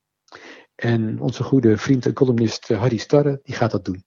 En 0.75 1.19
onze 1.19 1.43
goede 1.43 1.77
vriend 1.77 2.05
en 2.05 2.13
columnist 2.13 2.71
eh, 2.71 2.79
Harry 2.79 2.97
Starre, 2.97 3.39
die 3.43 3.55
gaat 3.55 3.71
dat 3.71 3.85
doen. 3.85 4.03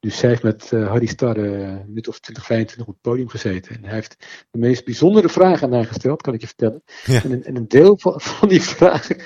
Dus 0.00 0.18
zij 0.18 0.28
heeft 0.28 0.42
met 0.42 0.70
uh, 0.74 0.88
Harry 0.88 1.06
Starre 1.06 1.48
een 1.48 1.84
minuut 1.86 2.08
of 2.08 2.20
20, 2.20 2.44
25 2.44 2.86
op 2.86 2.92
het 2.92 3.02
podium 3.02 3.28
gezeten. 3.28 3.76
En 3.76 3.84
hij 3.84 3.94
heeft 3.94 4.16
de 4.50 4.58
meest 4.58 4.84
bijzondere 4.84 5.28
vragen 5.28 5.66
aan 5.66 5.72
haar 5.72 5.84
gesteld, 5.84 6.22
kan 6.22 6.34
ik 6.34 6.40
je 6.40 6.46
vertellen. 6.46 6.82
En, 7.04 7.32
een, 7.32 7.44
en, 7.44 7.56
een, 7.56 7.68
deel 7.68 7.98
van, 7.98 8.20
van, 8.20 8.48
die 8.48 8.62
vragen 8.62 9.16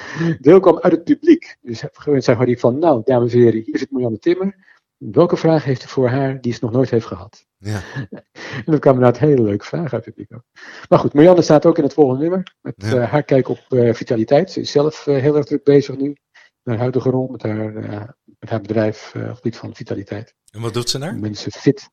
deel 0.41 0.61
kwam 0.61 0.79
uit 0.79 0.93
het 0.93 1.05
publiek. 1.05 1.57
Dus 1.61 1.83
gewoon 1.93 2.23
zei 2.23 2.37
Harry 2.37 2.57
van, 2.59 2.79
nou, 2.79 3.03
dames 3.05 3.33
en 3.33 3.39
heren, 3.39 3.63
hier 3.65 3.79
zit 3.79 3.91
Marianne 3.91 4.19
Timmer. 4.19 4.57
Welke 4.97 5.37
vraag 5.37 5.65
heeft 5.65 5.85
u 5.85 5.89
voor 5.89 6.09
haar 6.09 6.41
die 6.41 6.53
ze 6.53 6.59
nog 6.63 6.73
nooit 6.73 6.91
heeft 6.91 7.07
gehad? 7.07 7.47
Ja. 7.59 7.81
En 8.53 8.73
dat 8.73 8.81
kwamen 8.81 9.01
inderdaad 9.01 9.29
hele 9.29 9.43
leuke 9.43 9.65
vragen 9.65 9.93
uit 9.93 10.05
het 10.05 10.15
publiek 10.15 10.35
ook. 10.35 10.45
Maar 10.89 10.99
goed, 10.99 11.13
Marianne 11.13 11.43
staat 11.43 11.67
ook 11.67 11.77
in 11.77 11.83
het 11.83 11.93
volgende 11.93 12.21
nummer. 12.21 12.55
Met 12.61 12.75
ja. 12.77 12.99
haar 12.99 13.23
kijk 13.23 13.49
op 13.49 13.59
vitaliteit. 13.69 14.51
Ze 14.51 14.61
is 14.61 14.71
zelf 14.71 15.05
heel 15.05 15.37
erg 15.37 15.45
druk 15.45 15.65
bezig 15.65 15.97
nu 15.97 16.17
haar 16.63 16.79
huidige 16.79 17.11
rol 17.11 17.29
met 17.29 17.43
haar, 17.43 17.77
uh, 17.77 18.03
met 18.39 18.51
haar 18.51 18.61
bedrijf 18.61 19.15
uh, 19.15 19.29
op 19.29 19.35
gebied 19.35 19.57
van 19.57 19.75
vitaliteit. 19.75 20.35
En 20.51 20.61
wat 20.61 20.75
doet 20.75 20.91
ze 20.91 20.99
daar? 20.99 21.15
Mensen 21.15 21.53
fit. 21.53 21.89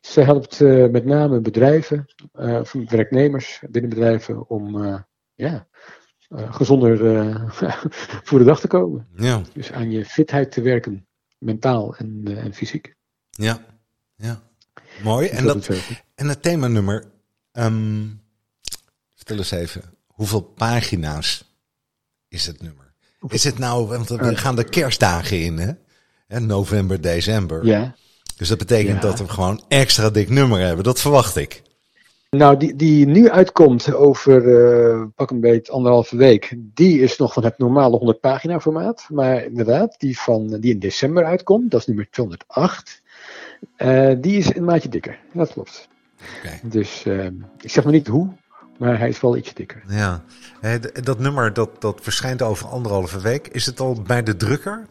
Ze 0.00 0.20
helpt 0.20 0.60
uh, 0.60 0.88
met 0.88 1.04
name 1.04 1.40
bedrijven, 1.40 2.06
werknemers 2.88 3.62
binnen 3.70 3.90
bedrijven 3.90 4.48
om 4.48 4.76
ja, 5.34 5.68
gezonder 6.28 6.98
voor 8.26 8.38
de 8.38 8.44
dag 8.44 8.60
te 8.60 8.66
komen. 8.66 9.08
Ja. 9.16 9.42
Dus 9.52 9.72
aan 9.72 9.90
je 9.90 10.04
fitheid 10.04 10.52
te 10.52 10.60
werken, 10.60 11.08
mentaal 11.38 11.96
en, 11.96 12.22
en 12.26 12.54
fysiek. 12.54 12.94
Ja, 13.30 13.64
ja. 14.14 14.42
Mooi. 15.02 15.28
En, 15.28 15.44
dat, 15.44 15.68
en 16.14 16.28
het 16.28 16.42
themanummer, 16.42 17.04
um, 17.52 18.20
vertel 19.14 19.36
eens 19.36 19.50
even, 19.50 19.82
hoeveel 20.06 20.40
pagina's 20.40 21.54
is 22.28 22.46
het 22.46 22.62
nummer? 22.62 22.85
Is 23.28 23.44
het 23.44 23.58
nou, 23.58 23.86
want 23.86 24.08
we 24.08 24.36
gaan 24.36 24.56
de 24.56 24.64
kerstdagen 24.64 25.40
in, 25.40 25.58
hè? 25.58 25.72
En 26.28 26.46
november, 26.46 27.00
december. 27.00 27.64
Ja. 27.66 27.94
Dus 28.36 28.48
dat 28.48 28.58
betekent 28.58 29.02
dat 29.02 29.18
we 29.18 29.28
gewoon 29.28 29.64
extra 29.68 30.10
dik 30.10 30.30
nummer 30.30 30.60
hebben. 30.60 30.84
Dat 30.84 31.00
verwacht 31.00 31.36
ik. 31.36 31.62
Nou, 32.30 32.56
die, 32.56 32.76
die 32.76 33.06
nu 33.06 33.30
uitkomt 33.30 33.94
over 33.94 34.44
uh, 34.44 35.04
pak 35.14 35.30
een 35.30 35.40
beetje 35.40 35.72
anderhalve 35.72 36.16
week, 36.16 36.54
die 36.58 37.00
is 37.00 37.16
nog 37.16 37.32
van 37.32 37.44
het 37.44 37.58
normale 37.58 37.96
100 37.96 38.20
pagina 38.20 38.60
formaat. 38.60 39.06
Maar 39.08 39.44
inderdaad, 39.44 39.94
die, 39.98 40.18
van, 40.18 40.60
die 40.60 40.72
in 40.72 40.78
december 40.78 41.24
uitkomt, 41.24 41.70
dat 41.70 41.80
is 41.80 41.86
nummer 41.86 42.08
208, 42.10 43.02
uh, 43.78 44.10
eh, 44.10 44.18
die 44.20 44.36
is 44.36 44.54
een 44.54 44.64
maatje 44.64 44.88
dikker. 44.88 45.18
Dat 45.32 45.52
klopt. 45.52 45.88
Okay. 46.38 46.60
Dus 46.62 47.04
uh, 47.04 47.24
ik 47.60 47.70
zeg 47.70 47.84
maar 47.84 47.92
niet 47.92 48.06
hoe, 48.06 48.28
maar 48.78 48.98
hij 48.98 49.08
is 49.08 49.20
wel 49.20 49.36
iets 49.36 49.54
dikker. 49.54 49.82
Ja, 49.88 50.22
dat 51.02 51.18
nummer 51.18 51.52
dat, 51.52 51.80
dat 51.80 52.00
verschijnt 52.02 52.42
over 52.42 52.68
anderhalve 52.68 53.20
week. 53.20 53.48
Is 53.48 53.66
het 53.66 53.80
al 53.80 54.02
bij 54.02 54.22
de 54.22 54.36
drukker? 54.36 54.86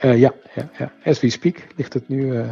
Uh, 0.00 0.18
ja, 0.18 0.32
ja, 0.54 0.70
ja, 0.78 0.92
as 1.04 1.20
we 1.20 1.30
speak 1.30 1.56
ligt 1.76 1.92
het 1.92 2.08
nu 2.08 2.22
uh, 2.22 2.50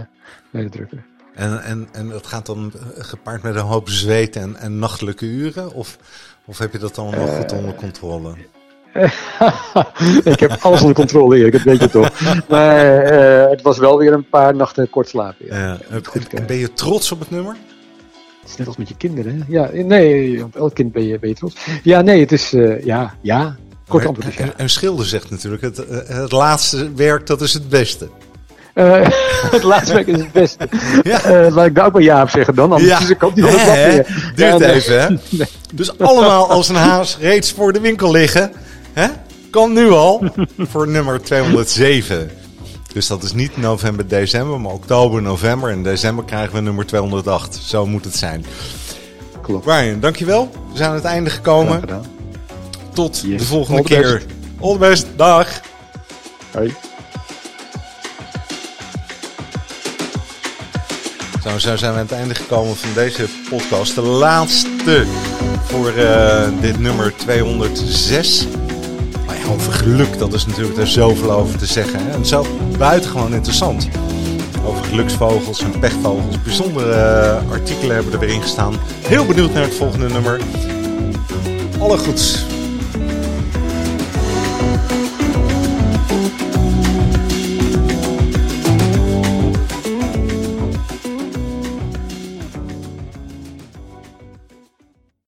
bij 0.51 0.63
de 0.63 0.69
drukker. 0.69 1.05
En, 1.35 1.63
en, 1.63 1.89
en 1.93 2.09
dat 2.09 2.27
gaat 2.27 2.47
dan 2.47 2.73
gepaard 2.99 3.43
met 3.43 3.55
een 3.55 3.61
hoop 3.61 3.89
zweet 3.89 4.37
en, 4.37 4.57
en 4.57 4.79
nachtelijke 4.79 5.27
uren? 5.27 5.73
Of, 5.73 5.99
of 6.45 6.59
heb 6.59 6.73
je 6.73 6.79
dat 6.79 6.99
allemaal 6.99 7.27
uh, 7.27 7.37
goed 7.37 7.53
onder 7.53 7.75
controle? 7.75 8.35
ik 10.33 10.41
heb 10.41 10.57
alles 10.61 10.81
onder 10.81 10.95
controle, 10.95 11.37
Erik, 11.37 11.53
dat 11.53 11.63
weet 11.63 11.81
je 11.81 11.91
toch. 11.91 12.21
Maar 12.49 12.85
het 13.51 13.63
was 13.63 13.79
wel 13.79 13.99
weer 13.99 14.13
een 14.13 14.29
paar 14.29 14.55
nachten 14.55 14.91
kort 14.91 15.09
slapen. 15.09 15.47
Ja. 15.47 15.79
ja. 15.91 16.01
En 16.31 16.47
ben 16.47 16.57
je 16.57 16.73
trots 16.73 17.13
op 17.13 17.21
het 17.21 17.31
nummer? 17.31 17.57
Is 18.51 18.57
net 18.57 18.67
als 18.67 18.77
met 18.77 18.89
je 18.89 18.97
kinderen. 18.97 19.45
Ja, 19.49 19.71
nee, 19.73 20.45
op 20.45 20.57
elk 20.57 20.75
kind 20.75 20.93
ben 20.93 21.07
je, 21.07 21.19
ben 21.19 21.29
je 21.29 21.35
trots. 21.35 21.57
Ja, 21.83 22.01
nee, 22.01 22.21
het 22.21 22.33
is, 22.33 22.53
uh, 22.53 22.85
ja, 22.85 23.15
ja. 23.21 23.57
Kort 23.89 24.07
antwoord 24.07 24.29
is 24.29 24.37
ja. 24.37 24.53
En 24.57 24.71
Schilder 24.71 25.07
zegt 25.07 25.31
natuurlijk, 25.31 25.63
het, 25.63 25.87
eh, 25.87 26.17
het 26.17 26.33
laatste 26.33 26.93
werk, 26.95 27.27
dat 27.27 27.41
is 27.41 27.53
het 27.53 27.69
beste. 27.69 28.09
Uh, 28.75 29.09
het 29.57 29.63
laatste 29.63 29.95
werk 29.95 30.07
is 30.07 30.19
het 30.19 30.33
beste. 30.33 30.69
Ja. 31.03 31.45
Uh, 31.45 31.55
laat 31.55 31.67
ik 31.67 31.75
daar 31.75 31.87
ook 31.87 31.93
maar 31.93 32.03
ja 32.03 32.23
op 32.23 32.31
zeggen 32.31 32.55
dan. 32.55 32.73
Anders 32.73 32.91
ja. 32.91 33.09
ik 33.09 33.23
ook 33.23 33.35
niet 33.35 33.45
Duurt 34.35 34.61
even, 34.61 35.01
hè? 35.01 35.09
Nee. 35.39 35.49
Dus 35.75 35.99
allemaal 35.99 36.51
als 36.51 36.69
een 36.69 36.75
haas 36.75 37.19
reeds 37.21 37.53
voor 37.53 37.73
de 37.73 37.81
winkel 37.81 38.11
liggen. 38.11 38.53
Hè? 38.93 39.07
Kan 39.51 39.73
nu 39.73 39.91
al 39.91 40.25
voor 40.59 40.89
nummer 40.89 41.23
207. 41.23 42.31
Dus 42.93 43.07
dat 43.07 43.23
is 43.23 43.33
niet 43.33 43.57
november, 43.57 44.09
december, 44.09 44.61
maar 44.61 44.73
oktober, 44.73 45.23
november. 45.23 45.71
En 45.71 45.83
december 45.83 46.25
krijgen 46.25 46.55
we 46.55 46.61
nummer 46.61 46.87
208. 46.87 47.61
Zo 47.63 47.87
moet 47.87 48.05
het 48.05 48.17
zijn. 48.17 48.45
Klopt. 49.43 49.65
Brian, 49.65 50.01
dankjewel. 50.01 50.51
We 50.73 50.77
zijn 50.77 50.89
aan 50.89 50.95
het 50.95 51.05
einde 51.05 51.31
gekomen. 51.31 51.83
Tot 52.93 53.23
de 53.23 53.45
volgende 53.45 53.83
keer. 53.83 54.13
Best. 54.13 54.27
All 54.61 54.73
the 54.73 54.79
best. 54.79 55.07
Dag. 55.17 55.61
Hoi. 56.51 56.75
Zo, 61.43 61.59
zo 61.59 61.77
zijn 61.77 61.93
we 61.93 61.99
aan 61.99 62.07
het 62.07 62.13
einde 62.13 62.35
gekomen 62.35 62.77
van 62.77 62.91
deze 62.95 63.27
podcast. 63.49 63.95
De 63.95 64.03
laatste 64.03 65.07
voor 65.65 65.93
uh, 65.97 66.49
dit 66.61 66.79
nummer 66.79 67.17
206 67.17 68.47
over 69.51 69.73
geluk, 69.73 70.19
dat 70.19 70.33
is 70.33 70.47
natuurlijk 70.47 70.79
er 70.79 70.87
zoveel 70.87 71.31
over 71.31 71.59
te 71.59 71.67
zeggen. 71.67 72.07
Hè? 72.07 72.11
En 72.11 72.27
zo 72.27 72.47
buitengewoon 72.79 73.35
interessant. 73.35 73.89
Over 74.67 74.85
geluksvogels 74.85 75.61
en 75.63 75.79
pechvogels. 75.79 76.43
Bijzondere 76.43 76.95
uh, 77.45 77.53
artikelen 77.53 77.95
hebben 77.95 78.13
er 78.13 78.19
weer 78.19 78.43
gestaan. 78.43 78.75
Heel 79.01 79.27
benieuwd 79.27 79.53
naar 79.53 79.63
het 79.63 79.75
volgende 79.75 80.09
nummer. 80.09 80.41
Alle 81.79 81.99
goeds. 81.99 82.45